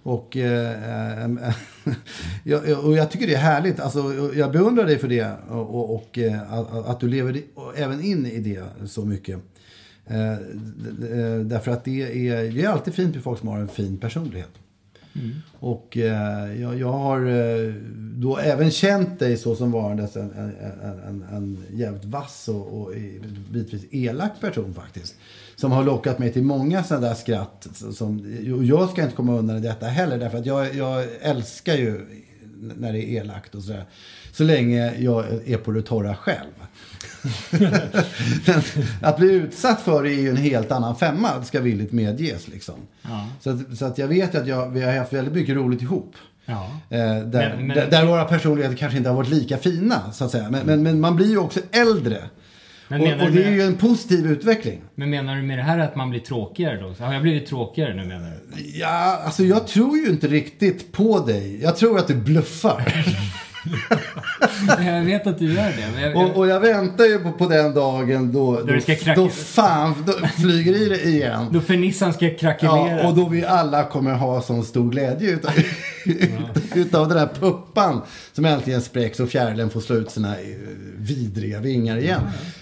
[0.03, 1.53] Och, eh, eh,
[2.43, 3.79] jag, och jag tycker det är härligt.
[3.79, 5.31] Alltså, jag beundrar dig för det.
[5.49, 7.41] Och, och, och eh, att, att du lever
[7.75, 9.39] även in i det så mycket.
[10.05, 10.37] Eh,
[11.45, 14.51] därför att det är, det är alltid fint med folk som har en fin personlighet.
[15.15, 15.35] Mm.
[15.59, 20.55] Och eh, jag, jag har eh, då även känt dig så som varandes en, en,
[20.83, 22.93] en, en, en jävligt vass och, och
[23.51, 25.15] bitvis elak person faktiskt.
[25.55, 27.67] Som har lockat mig till många sådana där skratt.
[27.93, 28.19] Som,
[28.57, 30.17] och jag ska inte komma undan i detta heller.
[30.17, 32.05] Därför att jag, jag älskar ju
[32.77, 33.85] när det är elakt och sådär.
[34.31, 36.60] Så länge jag är på det torra själv.
[38.45, 38.61] Men
[39.01, 42.47] att bli utsatt för det är ju en helt annan femma, det ska villigt medges.
[42.47, 42.75] Liksom.
[43.01, 43.27] Ja.
[43.41, 46.15] Så, att, så att jag vet att jag, vi har haft väldigt mycket roligt ihop.
[46.45, 46.55] Eh,
[46.89, 47.23] där,
[47.57, 50.49] Men- men- där, där våra personligheter kanske inte har varit lika fina, så att säga.
[50.49, 52.17] Men, men, men man blir ju också äldre.
[52.87, 54.81] Men och, och det är ju en positiv utveckling.
[54.95, 57.05] Men menar du med det här att man blir tråkigare då?
[57.05, 58.61] Har jag blivit tråkigare nu menar du?
[58.79, 61.59] Ja, alltså jag tror ju inte riktigt på dig.
[61.63, 62.93] Jag tror att du bluffar.
[64.85, 65.63] Jag vet att du gör
[65.95, 66.01] det.
[66.01, 69.15] Jag, Och, och jag väntar ju på, på den dagen då, då, det ska kracka-
[69.15, 71.45] då fan då flyger i det igen.
[71.51, 73.01] Då Fernissan ska krackelera.
[73.01, 75.51] Ja, och då vi alla kommer ha sån stor glädje utav,
[76.75, 78.01] utav den här puppan
[78.33, 80.45] som äntligen spräcks och fjärilen får slå ut sina eh,
[80.97, 82.21] vidriga vingar igen.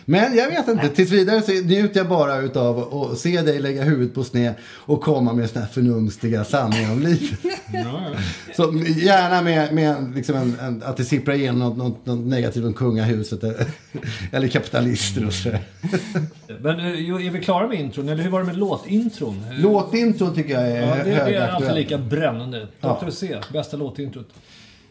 [0.10, 3.84] Men jag vet inte, tills vidare så njuter jag bara utav att se dig lägga
[3.84, 7.40] huvudet på sned och komma med såna här förnumstiga sanningar om livet.
[8.56, 12.66] Så gärna med, med liksom en, en, att det sipprar igenom något, något, något negativt
[12.66, 13.66] om kungahuset eller,
[14.32, 15.50] eller kapitalister och så.
[16.62, 18.10] Men eh, är vi klara med intron?
[18.10, 19.44] Eller hur var det med låtintron?
[19.52, 22.68] Eh, Låtintron tycker jag är Ja, det, det är alltid lika brännande.
[22.80, 23.02] Ja.
[23.04, 23.10] Dr.
[23.10, 24.28] C, bästa låtintrot.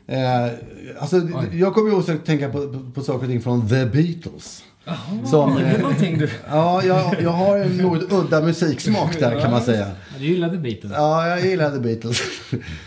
[0.06, 0.50] Eh,
[0.98, 4.64] alltså, jag kommer ju också tänka på, på, på saker och ting från The Beatles.
[5.24, 6.30] Som, det är eh, någonting du...
[6.50, 9.86] ja, jag, jag har en något udda musiksmak där kan man säga.
[10.18, 10.92] Du gillade Beatles?
[10.96, 12.20] Ja, jag gillar The Beatles.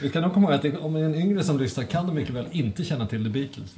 [0.01, 2.33] Vi kan nog komma ihåg att det, om en yngre som lyssnar kan de mycket
[2.35, 3.75] väl inte känna till The Beatles.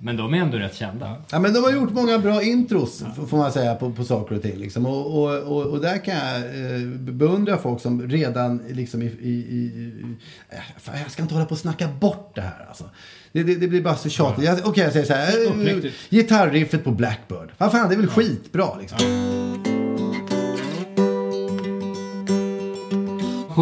[0.00, 1.16] Men de är ändå rätt kända.
[1.30, 4.36] Ja, men de har gjort många bra intros, f- får man säga, på, på saker
[4.36, 4.56] och ting.
[4.58, 4.86] Liksom.
[4.86, 9.06] Och, och, och, och där kan jag eh, beundra folk som redan liksom i...
[9.06, 10.02] i, i,
[10.50, 12.84] äh, fan, jag ska inte hålla på och snacka bort det här alltså.
[13.32, 14.44] Det, det, det blir bara så tjatigt.
[14.44, 15.68] Jag- Okej, jag säger så här.
[15.86, 15.90] eh.
[16.10, 17.48] Gitarriffet på Blackbird.
[17.58, 18.98] Vad fan, det är väl skitbra liksom.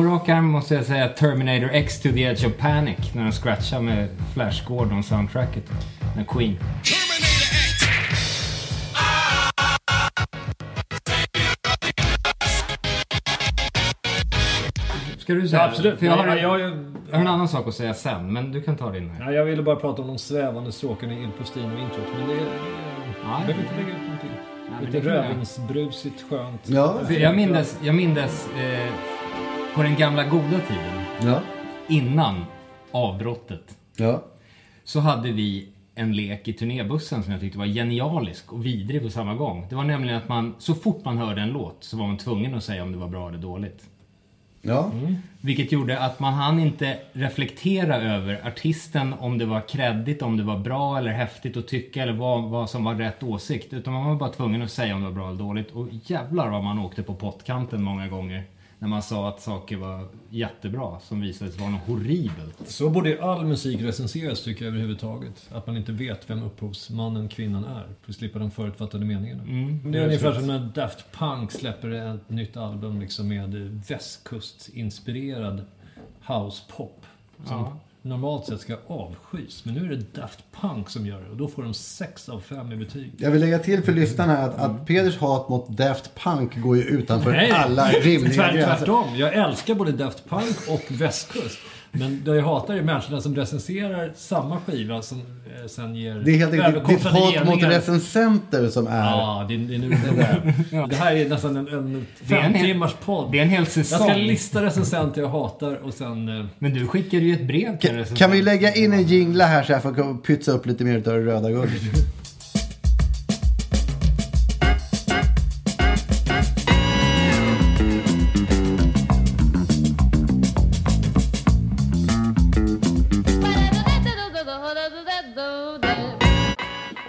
[0.00, 3.32] På rak arm måste jag säga Terminator X to the Edge of Panic när de
[3.32, 5.64] scratchar med Flash Gordon soundtracket
[6.16, 6.56] med Queen.
[15.18, 15.62] Ska du säga?
[15.62, 15.98] Ja, absolut.
[15.98, 16.70] För jag, har, Ja, jag, jag-
[17.12, 19.24] har en annan sak att säga sen, men du kan ta din här.
[19.26, 22.06] Ja, jag ville bara prata om de svävande stråkarna i Il Postino introt.
[22.18, 22.44] Men det, Nej.
[23.22, 24.30] jag behöver inte lägga ut någonting.
[24.70, 25.06] men Lite jag.
[25.06, 26.66] rödvinsbrusigt, skönt.
[27.06, 28.88] För jag mindes, jag mindes eh,
[29.74, 31.40] på den gamla goda tiden, Ja.
[31.88, 32.44] innan
[32.90, 34.22] avbrottet, Ja.
[34.84, 39.10] så hade vi en lek i turnébussen som jag tyckte var genialisk och vidrig på
[39.10, 39.66] samma gång.
[39.68, 42.54] Det var nämligen att man, så fort man hörde en låt så var man tvungen
[42.54, 43.86] att säga om det var bra eller dåligt.
[44.62, 44.90] Ja.
[45.40, 50.42] Vilket gjorde att man hann inte reflektera över artisten, om det var kreddigt, om det
[50.42, 53.72] var bra eller häftigt att tycka eller vad, vad som var rätt åsikt.
[53.72, 55.70] Utan man var bara tvungen att säga om det var bra eller dåligt.
[55.70, 58.44] Och jävlar vad man åkte på pottkanten många gånger.
[58.80, 62.58] När man sa att saker var jättebra som visade sig vara något horribelt.
[62.66, 65.48] Så borde all musik recenseras tycker jag överhuvudtaget.
[65.52, 67.88] Att man inte vet vem upphovsmannen, kvinnan är.
[68.02, 69.42] För att slippa de förutfattade meningarna.
[69.42, 69.92] Mm.
[69.92, 73.54] Det är ungefär som när Daft Punk släpper ett nytt album liksom med
[73.88, 75.64] västkustinspirerad
[76.26, 77.06] housepop.
[77.46, 77.80] Som Ja.
[78.02, 79.64] Normalt sett ska avskys.
[79.64, 82.40] Men nu är det Daft Punk som gör det och då får de 6 av
[82.40, 83.12] 5 i betyg.
[83.18, 86.82] Jag vill lägga till för lyssnarna att, att Peders hat mot Daft Punk går ju
[86.82, 88.76] utanför Nej, alla rimliga gränser.
[88.76, 89.16] tvärtom.
[89.16, 91.58] Jag älskar både Daft Punk och västkust.
[91.92, 96.30] Men det jag hatar är människorna som recenserar samma skiva som eh, sen ger Det
[96.30, 99.04] är helt enkelt ditt hat mot recensenter som är...
[99.10, 100.86] Ja, det, det är nu det där.
[100.86, 103.32] Det här är nästan en, en är fem timmars podd.
[103.32, 104.14] det är en hel Jag ska säsong.
[104.14, 106.28] lista recensenter jag hatar och sen...
[106.40, 109.46] eh, Men du skickade ju ett brev till Kan, kan vi lägga in en jingla
[109.46, 111.82] här så jag får pytsa upp lite mer av det röda guldet?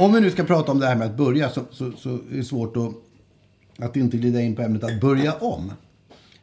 [0.02, 2.38] Om vi nu ska prata om det här med att börja så, så, så är
[2.38, 2.92] det svårt att,
[3.86, 5.72] att inte glida in på ämnet att börja om.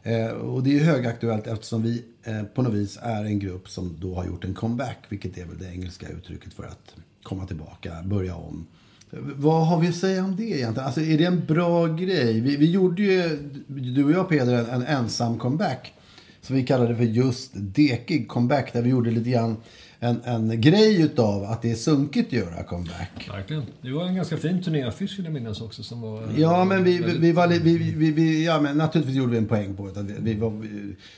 [0.03, 3.69] Eh, och det är ju högaktuellt eftersom vi eh, på något vis är en grupp
[3.69, 7.47] som då har gjort en comeback, vilket är väl det engelska uttrycket för att komma
[7.47, 8.67] tillbaka, börja om.
[9.37, 10.87] Vad har vi att säga om det egentligen?
[10.87, 12.41] Alltså är det en bra grej?
[12.41, 15.95] Vi, vi gjorde ju, du och jag Peder, en, en ensam comeback.
[16.41, 18.73] Som vi kallade för just dekig comeback.
[18.73, 19.57] Där vi gjorde lite grann
[20.01, 23.29] en, en grej utav att det är sunkigt att göra comeback.
[23.31, 23.63] Verkligen.
[23.83, 26.23] Det var en ganska fin turnéaffisch vill jag minnas också som var...
[26.23, 29.39] eh, Ja, men vi, väldigt- vi var vi, vi, vi, ja, men naturligtvis gjorde vi
[29.39, 30.01] en poäng på det.
[30.01, 30.67] Att vi, vi var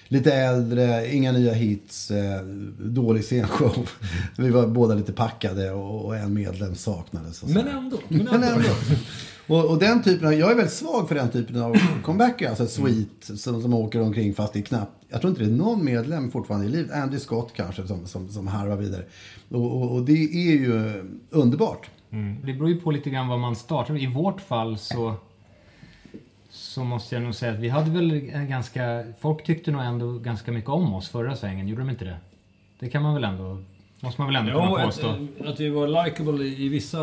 [0.09, 2.43] lite äldre, inga nya hits, eh,
[2.79, 3.89] dålig scenshow.
[4.39, 7.43] Vi var båda lite packade och, och en medlem saknades.
[7.43, 7.55] Och så.
[7.59, 7.99] Men ändå.
[8.09, 8.69] Men Men ändå.
[9.51, 12.49] Och, och den typen av, jag är väldigt svag för den typen av comebacker.
[12.49, 14.93] Alltså sweet som, som åker omkring fast det är knappt.
[15.09, 16.93] Jag tror inte det är någon medlem fortfarande i livet.
[16.93, 19.03] Andy Scott kanske som, som, som harvar vidare.
[19.49, 21.91] Och, och, och det är ju underbart.
[22.11, 22.37] Mm.
[22.45, 24.03] Det beror ju på lite grann vad man startar.
[24.03, 25.15] I vårt fall så,
[26.51, 29.05] så måste jag nog säga att vi hade väl en ganska...
[29.21, 32.17] Folk tyckte nog ändå ganska mycket om oss förra svängen, gjorde de inte det?
[32.79, 33.63] Det kan man väl ändå,
[34.01, 35.27] måste man väl ändå Ja, kunna att, påstå.
[35.45, 36.99] att vi var likable i, i vissa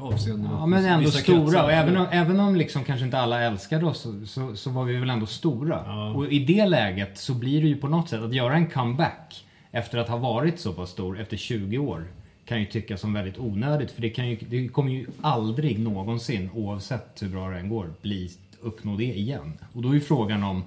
[0.00, 0.50] avseenden.
[0.50, 1.40] Ja, men ändå stora.
[1.40, 1.64] kretsar.
[1.64, 4.84] Och även om, även om liksom kanske inte alla älskade oss så, så, så var
[4.84, 6.10] vi väl ändå stora.
[6.14, 9.44] Och i det läget så blir det ju på något sätt att göra en comeback
[9.70, 12.04] efter att ha varit så pass stor efter 20 år
[12.44, 13.90] kan ju tyckas som väldigt onödigt.
[13.90, 17.92] För det, kan ju, det kommer ju aldrig någonsin, oavsett hur bra det än går,
[18.02, 18.30] bli,
[18.60, 19.58] uppnå det igen.
[19.72, 20.64] Och då är ju frågan om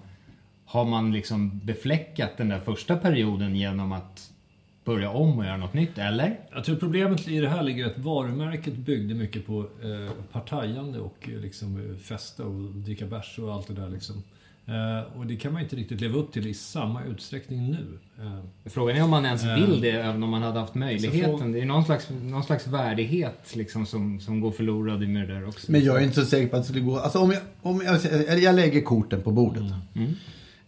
[0.66, 4.33] har man liksom befläckat den där första perioden genom att
[4.86, 6.40] börja om och göra något nytt, eller?
[6.54, 11.30] Jag tror problemet i det här ligger att varumärket byggde mycket på eh, partajande och
[11.34, 14.24] eh, liksom eh, festa och dricka bärs och allt det där liksom.
[14.66, 18.00] Eh, och det kan man inte riktigt leva upp till i samma utsträckning nu.
[18.20, 21.52] Eh, Frågan är om man ens vill det, även om man hade haft möjligheten.
[21.52, 25.34] Det är någon slags, någon slags värdighet liksom som, som går förlorad i med det
[25.34, 25.72] där också.
[25.72, 27.00] Men jag är inte så säker på att det skulle gå.
[27.00, 29.64] Alltså om jag, om jag, eller jag lägger korten på bordet.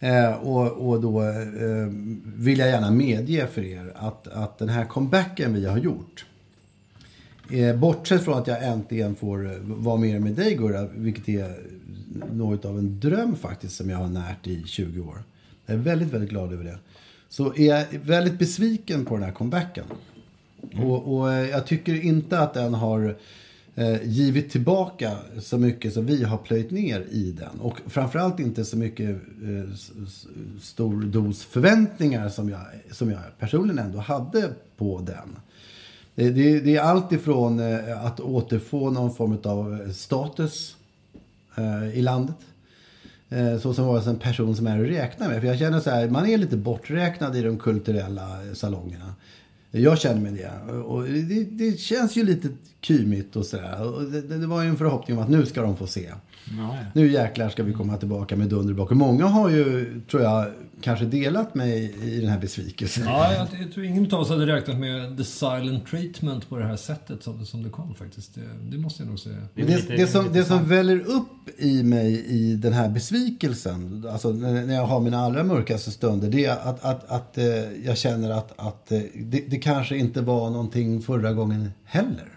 [0.00, 1.88] Eh, och, och då eh,
[2.36, 6.24] vill jag gärna medge för er att, att den här comebacken vi har gjort.
[7.50, 11.60] Eh, bortsett från att jag äntligen får eh, vara med med dig Gurra, vilket är
[12.32, 15.22] något av en dröm faktiskt som jag har närt i 20 år.
[15.66, 16.78] Jag är väldigt, väldigt glad över det.
[17.28, 19.84] Så är jag väldigt besviken på den här comebacken.
[20.76, 23.16] Och, och eh, jag tycker inte att den har
[23.76, 27.60] eh, givit tillbaka så mycket som vi har plöjt ner i den.
[27.60, 29.74] Och framförallt inte så mycket eh,
[30.60, 32.60] stor dos förväntningar som jag,
[32.90, 35.36] som jag personligen ändå hade på den.
[36.14, 40.76] Det, det, det är allt ifrån eh, att återfå någon form av eh, status
[41.56, 42.36] eh, i landet.
[43.28, 45.40] Eh, så som var en person som är att räkna med.
[45.40, 49.14] För jag känner så här, man är lite borträknad i de kulturella eh, salongerna.
[49.70, 50.72] Jag känner mig det.
[50.72, 52.48] Och det, det känns ju lite
[52.80, 54.10] kymigt och sådär.
[54.10, 56.12] Det, det var ju en förhoppning om att nu ska de få se.
[56.58, 58.80] Ja, Nu jäklar ska vi komma tillbaka med dunder.
[58.80, 60.46] Och Många har ju, tror jag,
[60.80, 63.04] kanske delat mig i den här besvikelsen.
[63.06, 66.66] Ja, jag, jag tror ingen av oss hade räknat med the silent treatment på det
[66.66, 68.34] här sättet som, som det kom faktiskt.
[68.34, 68.40] Det,
[68.70, 69.36] det måste jag nog säga.
[69.54, 74.30] Men Det, det, som, det som väller upp i mig i den här besvikelsen, alltså
[74.30, 77.44] när när jag har mina allra mörkaste stunder, det är att, att, att eh,
[77.84, 82.35] jag känner att, att eh, det, det kanske inte var någonting förra gången heller.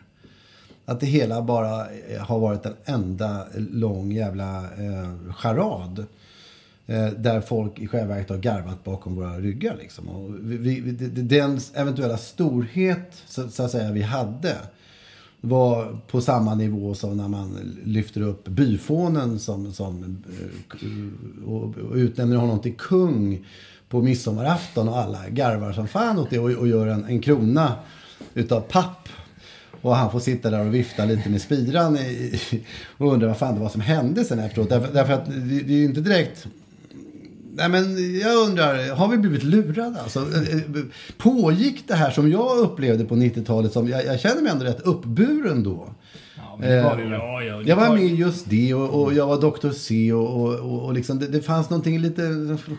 [0.90, 6.06] Att det hela bara eh, har varit en enda lång jävla eh, charad.
[6.88, 9.76] Eh, där folk i själva verket har garvat bakom våra ryggar.
[9.80, 10.10] Liksom.
[10.10, 14.56] Och vi, vi, den eventuella storhet så, så att säga vi hade
[15.42, 20.24] var på samma nivå som när man lyfter upp byfånen som, som,
[20.82, 23.46] eh, och, och utnämner honom till kung
[23.90, 27.76] på midsommarafton och alla garvar som fan åt det och, och gör en, en krona
[28.34, 29.10] utav papp.
[29.82, 32.64] Och han får sitta där och vifta lite med spiran i, i-
[32.98, 34.70] och undra vad fan det var som hände sen efteråt.
[34.70, 36.48] Därför, därför att det, det är ju inte direkt
[37.54, 40.02] Nej, men jag undrar, har vi blivit lurade?
[40.02, 40.62] Alltså, eh, eh,
[41.18, 43.74] pågick det här som jag upplevde på 90-talet?
[43.74, 45.90] Som, jag, jag känner mig ändå rätt uppburen då.
[46.60, 47.12] men det var det Eh.
[47.12, 49.72] Ja, ja, det jag var var- med just det och, och jag var Dr.
[49.72, 52.22] C och, och, och, och liksom, det, det fanns någonting lite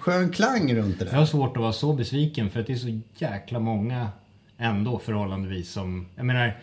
[0.01, 1.19] skön klang runt det Jag där.
[1.19, 4.09] har svårt att vara så besviken för att det är så jäkla många
[4.59, 6.07] ändå förhållandevis som...
[6.17, 6.57] Jag menar,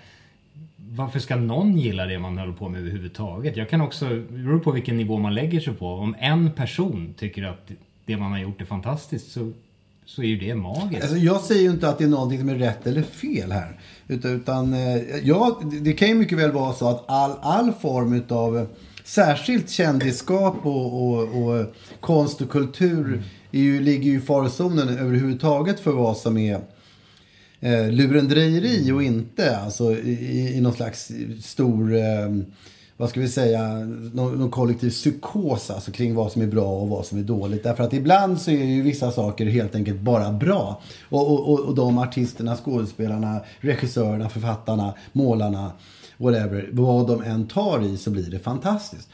[0.89, 3.57] varför ska någon gilla det man håller på med överhuvudtaget?
[3.57, 5.87] Jag kan också, det beror på vilken nivå man lägger sig på.
[5.87, 7.71] Om en person tycker att
[8.05, 9.51] det man har gjort är fantastiskt så,
[10.05, 11.01] så är ju det magiskt.
[11.03, 13.79] Alltså, jag säger ju inte att det är någonting som är rätt eller fel här.
[14.07, 18.23] Utan, utan eh, ja, det- kan ju mycket väl vara så att all, all form
[18.29, 18.67] av
[19.03, 21.65] särskilt kändisskap och, och, och
[21.99, 26.59] konst och kultur är ju, ligger ju i farozonen överhuvudtaget för vad som är
[27.59, 32.29] eh, lurendrejeri och inte alltså i, i någon slags stor, eh,
[32.97, 33.73] vad ska vi säga,
[34.13, 37.63] någon, någon kollektiv psykos alltså, kring vad som är bra och vad som är dåligt.
[37.63, 40.81] Därför att ibland så är ju vissa saker helt enkelt bara bra.
[41.09, 45.71] Och, och, och, och de artisterna, skådespelarna, regissörerna, författarna, målarna,
[46.17, 49.09] whatever, vad de än tar i så blir det fantastiskt.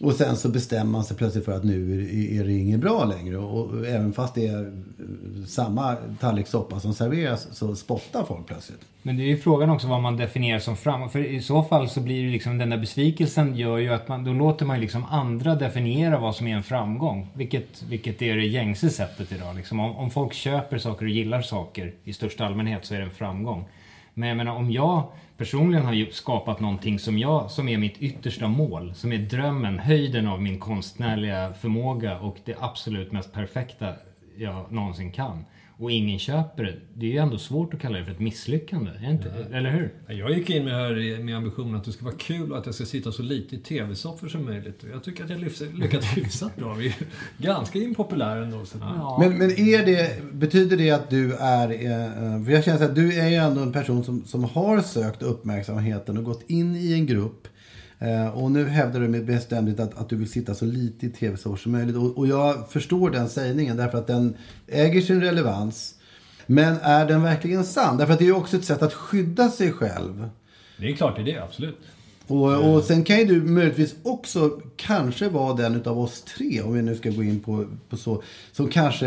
[0.00, 2.02] Och sen så bestämmer man sig plötsligt för att nu
[2.38, 3.36] är- det inget bra längre.
[3.38, 8.80] Och, även fast det är eh, samma tallrik soppa som serveras så spottar folk plötsligt.
[9.02, 11.08] Men det är ju frågan också vad man definierar som framgång.
[11.10, 14.24] För i så fall så blir det liksom den där besvikelsen gör ju att man,
[14.24, 17.26] då låter man ju liksom andra definiera vad som är en framgång.
[17.34, 19.56] Vilket, vilket är det gängse sättet idag.
[19.56, 23.04] Liksom om, om folk köper saker och gillar saker i största allmänhet så är det
[23.04, 23.64] en framgång.
[24.14, 25.04] Men jag menar om jag
[25.40, 30.26] personligen har skapat någonting som, jag, som är mitt yttersta mål, som är drömmen, höjden
[30.26, 33.94] av min konstnärliga förmåga och det absolut mest perfekta
[34.36, 35.44] jag någonsin kan
[35.80, 36.74] och ingen köper det.
[36.94, 38.90] Det är ju ändå svårt att kalla det för ett misslyckande.
[39.02, 40.14] Inte, Eller hur?
[40.14, 42.74] Jag gick in med, här med ambitionen att det ska vara kul och att jag
[42.74, 44.84] ska sitta så lite i tv-soffor som möjligt.
[44.92, 45.40] Jag tycker att jag
[45.74, 46.74] lyckats hyfsat bra.
[46.74, 46.94] Vi är
[47.38, 48.64] ganska impopulär ändå.
[48.64, 48.78] Så.
[48.80, 49.16] Ja.
[49.20, 51.70] Men, men är det, betyder det att du är...
[51.70, 55.22] Eh, för jag känner att du är ju ändå en person som, som har sökt
[55.22, 57.48] uppmärksamheten och gått in i en grupp.
[58.02, 61.10] Eh, och nu hävdar du med bestämdhet att, att du vill sitta så lite i
[61.10, 61.96] tv-soffor som möjligt.
[61.96, 64.36] Och, och jag förstår den sägningen därför att den
[64.66, 65.94] äger sin relevans.
[66.46, 67.96] Men är den verkligen sann?
[67.96, 70.28] Därför att det är ju också ett sätt att skydda sig själv.
[70.76, 71.78] Det är klart det är det, absolut.
[72.30, 76.72] Och, och sen kan ju du möjligtvis också kanske vara den utav oss tre, om
[76.72, 78.22] vi nu ska gå in på, på så,
[78.52, 79.06] som kanske,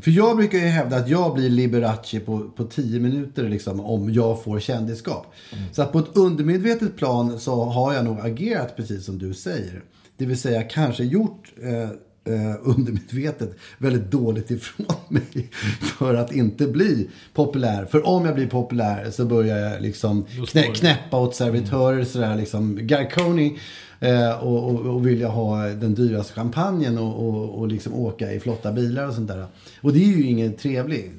[0.00, 4.12] för jag brukar ju hävda att jag blir Liberace på, på tio minuter liksom, om
[4.12, 5.34] jag får kändisskap.
[5.52, 5.64] Mm.
[5.72, 9.82] Så att på ett undermedvetet plan så har jag nog agerat precis som du säger.
[10.16, 11.90] Det vill säga kanske gjort eh,
[12.28, 15.50] eh, undermedvetet väldigt dåligt ifrån mig
[15.98, 17.84] för att inte bli populär.
[17.84, 22.04] För om jag blir populär så börjar jag liksom knä, knäppa åt servitörer mm.
[22.04, 23.58] sådär liksom Garconi.
[24.00, 28.32] Eh, och, och, och vill jag ha den dyraste champagnen och, och, och liksom åka
[28.32, 29.46] i flotta bilar och sånt där.
[29.80, 31.12] Och det är ju inget trevligt.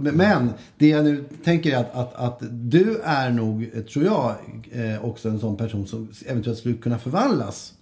[0.00, 4.34] Men det jag nu tänker är att, att, att du är nog, tror jag,
[4.72, 7.72] eh, också en sån person som eventuellt skulle kunna förvandlas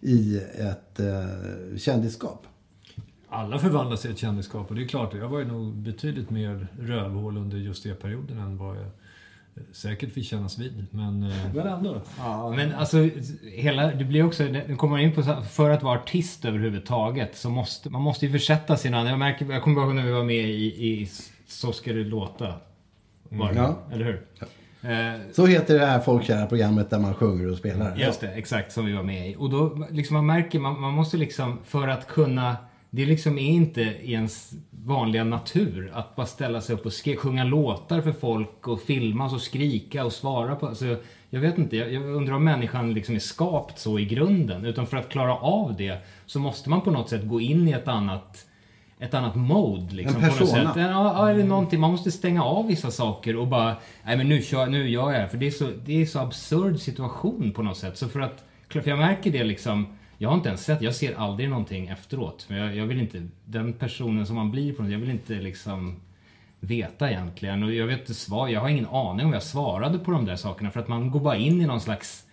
[0.00, 2.46] i ett eh, kändisskap.
[3.28, 6.66] Alla förvandlas i ett kändisskap och det är klart, jag var ju nog betydligt mer
[6.80, 10.86] rövhål under just det perioden än vad jag eh, säkert fick kännas vid.
[10.90, 12.00] Men, eh, men ändå.
[12.18, 13.08] Ja, men alltså,
[13.42, 17.50] hela, det blir också, nu kommer man in på, för att vara artist överhuvudtaget så
[17.50, 20.50] måste man måste ju försätta sin Jag märker, jag kommer ihåg när vi var med
[20.50, 21.10] i, i
[21.46, 22.54] Så ska det låta.
[23.28, 23.78] Var det, ja.
[23.92, 24.26] Eller hur?
[24.40, 24.46] Ja.
[24.82, 27.96] Eh, så heter det här folkkära programmet där man sjunger och spelar.
[27.96, 29.36] Just det, exakt som vi var med i.
[29.38, 32.56] Och då liksom man märker, man, man måste liksom för att kunna
[32.90, 37.16] det liksom är inte i ens vanliga natur att bara ställa sig upp och sk-
[37.16, 40.66] sjunga låtar för folk och filmas och skrika och svara på.
[40.66, 40.96] Alltså,
[41.30, 44.64] jag vet inte, jag, jag undrar om människan liksom är skapt så i grunden.
[44.64, 47.72] Utan för att klara av det så måste man på något sätt gå in i
[47.72, 48.45] ett annat
[49.00, 49.94] ett annat mode.
[49.94, 50.50] Liksom, en persona.
[50.50, 50.82] På något sätt.
[50.90, 54.66] Ja, det någonting, man måste stänga av vissa saker och bara, nej men nu, kör,
[54.66, 55.28] nu gör jag det.
[55.28, 57.98] För det är så, det är så absurd situation på något sätt.
[57.98, 59.86] Så för att, för jag märker det liksom,
[60.18, 62.42] jag har inte ens sett, jag ser aldrig någonting efteråt.
[62.42, 65.34] För jag, jag vill inte, den personen som man blir på något, jag vill inte
[65.34, 65.96] liksom
[66.60, 67.62] veta egentligen.
[67.62, 70.36] Och jag vet inte svar, jag har ingen aning om jag svarade på de där
[70.36, 70.70] sakerna.
[70.70, 72.25] För att man går bara in i någon slags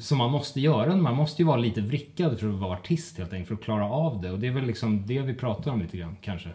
[0.00, 0.96] som man måste göra.
[0.96, 3.90] Man måste ju vara lite vrickad för att vara artist helt enkelt, för att klara
[3.90, 4.30] av det.
[4.30, 6.48] Och det är väl liksom det vi pratar om lite grann, kanske.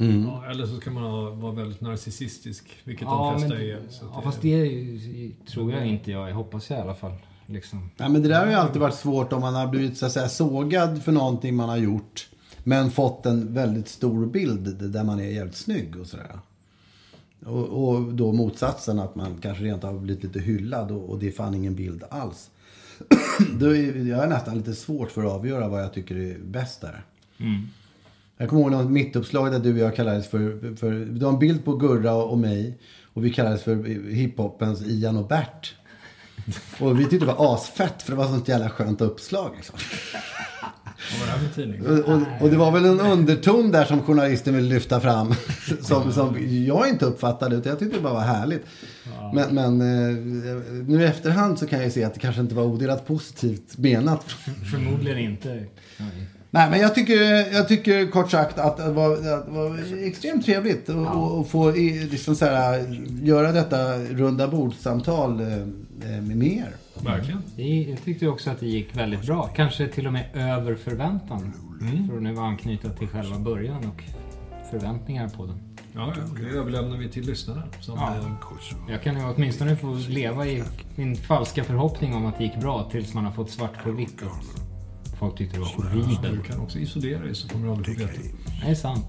[0.00, 0.22] Mm.
[0.26, 3.70] Ja, eller så ska man vara väldigt narcissistisk, vilket ja, de flesta men, är.
[3.70, 4.22] ja, det...
[4.22, 7.12] fast det tror jag inte jag, jag hoppas jag i alla fall.
[7.46, 7.90] Liksom.
[7.96, 10.12] Ja, men det där har ju alltid varit svårt om man har blivit så att
[10.12, 12.28] säga, sågad för någonting man har gjort.
[12.64, 16.38] Men fått en väldigt stor bild där man är jävligt snygg och sådär.
[17.46, 21.28] Och, och då motsatsen att man kanske rent har blivit lite hyllad och, och det
[21.28, 22.50] är fan ingen bild alls.
[23.60, 26.80] då är, jag är nästan lite svårt för att avgöra vad jag tycker är bäst
[26.80, 27.04] där.
[27.38, 27.68] Mm.
[28.36, 30.92] Jag kommer ihåg något mittuppslag där du och jag kallades för, för...
[30.92, 32.78] Det var en bild på Gurra och mig.
[33.12, 35.74] Och vi kallades för hiphopens Ian och Bert.
[36.80, 39.78] Och vi tyckte det var asfett för det var sånt jävla skönt uppslag liksom.
[41.10, 41.86] Vad var det för tidning?
[41.86, 45.34] Och, och, det var väl en underton där som journalisten ville lyfta fram.
[45.82, 46.36] Som, som
[46.66, 48.66] jag inte uppfattade utan jag tyckte det bara var härligt.
[49.04, 49.32] Ja.
[49.34, 50.16] Men, men eh,
[50.88, 53.78] nu i efterhand så kan jag ju se att det kanske inte var odelat positivt
[53.78, 54.24] menat.
[54.70, 55.48] Förmodligen inte.
[55.96, 56.26] Nej.
[56.52, 57.22] Nej, men jag tycker,
[57.54, 61.44] jag tycker kort sagt att det var, det var extremt trevligt att ja.
[61.50, 61.70] få
[62.10, 66.74] liksom så här, göra detta runda bordsamtal eh, med er.
[66.94, 67.42] Verkligen.
[67.90, 69.50] Jag tyckte också att det gick väldigt bra.
[69.56, 71.52] Kanske till och med över förväntan.
[71.80, 72.08] Mm.
[72.08, 74.02] För att nu anknyta till själva början och
[74.70, 75.58] förväntningar på den.
[75.94, 77.62] Ja, det överlämnar vi till lyssnarna.
[77.86, 78.16] Ja.
[78.88, 80.62] Jag kan ju åtminstone få leva i
[80.96, 84.22] min falska förhoppning om att det gick bra tills man har fått svart på vitt.
[85.18, 86.44] Folk tyckte det var horribelt.
[86.44, 88.20] Du kan också isolera dig så kommer du aldrig få veta.
[88.62, 89.06] Det är sant.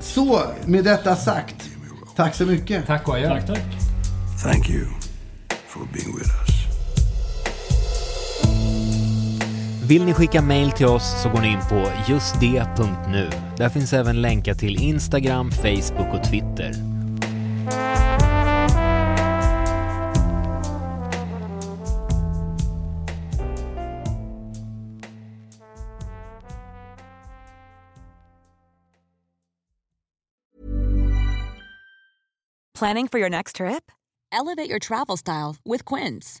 [0.00, 1.70] Så, med detta sagt.
[2.16, 2.86] Tack så mycket.
[2.86, 3.28] Tack och adjö.
[3.28, 3.64] Tack, tack.
[4.42, 4.86] Thank you
[5.66, 6.59] for being with us.
[9.90, 13.30] Vill ni skicka mail till oss så går ni in på justd.nu.
[13.56, 16.72] Där finns även länkar till Instagram, Facebook och Twitter.
[32.78, 33.92] Planning for your next trip?
[34.32, 36.40] Elevate your travel style with Quince.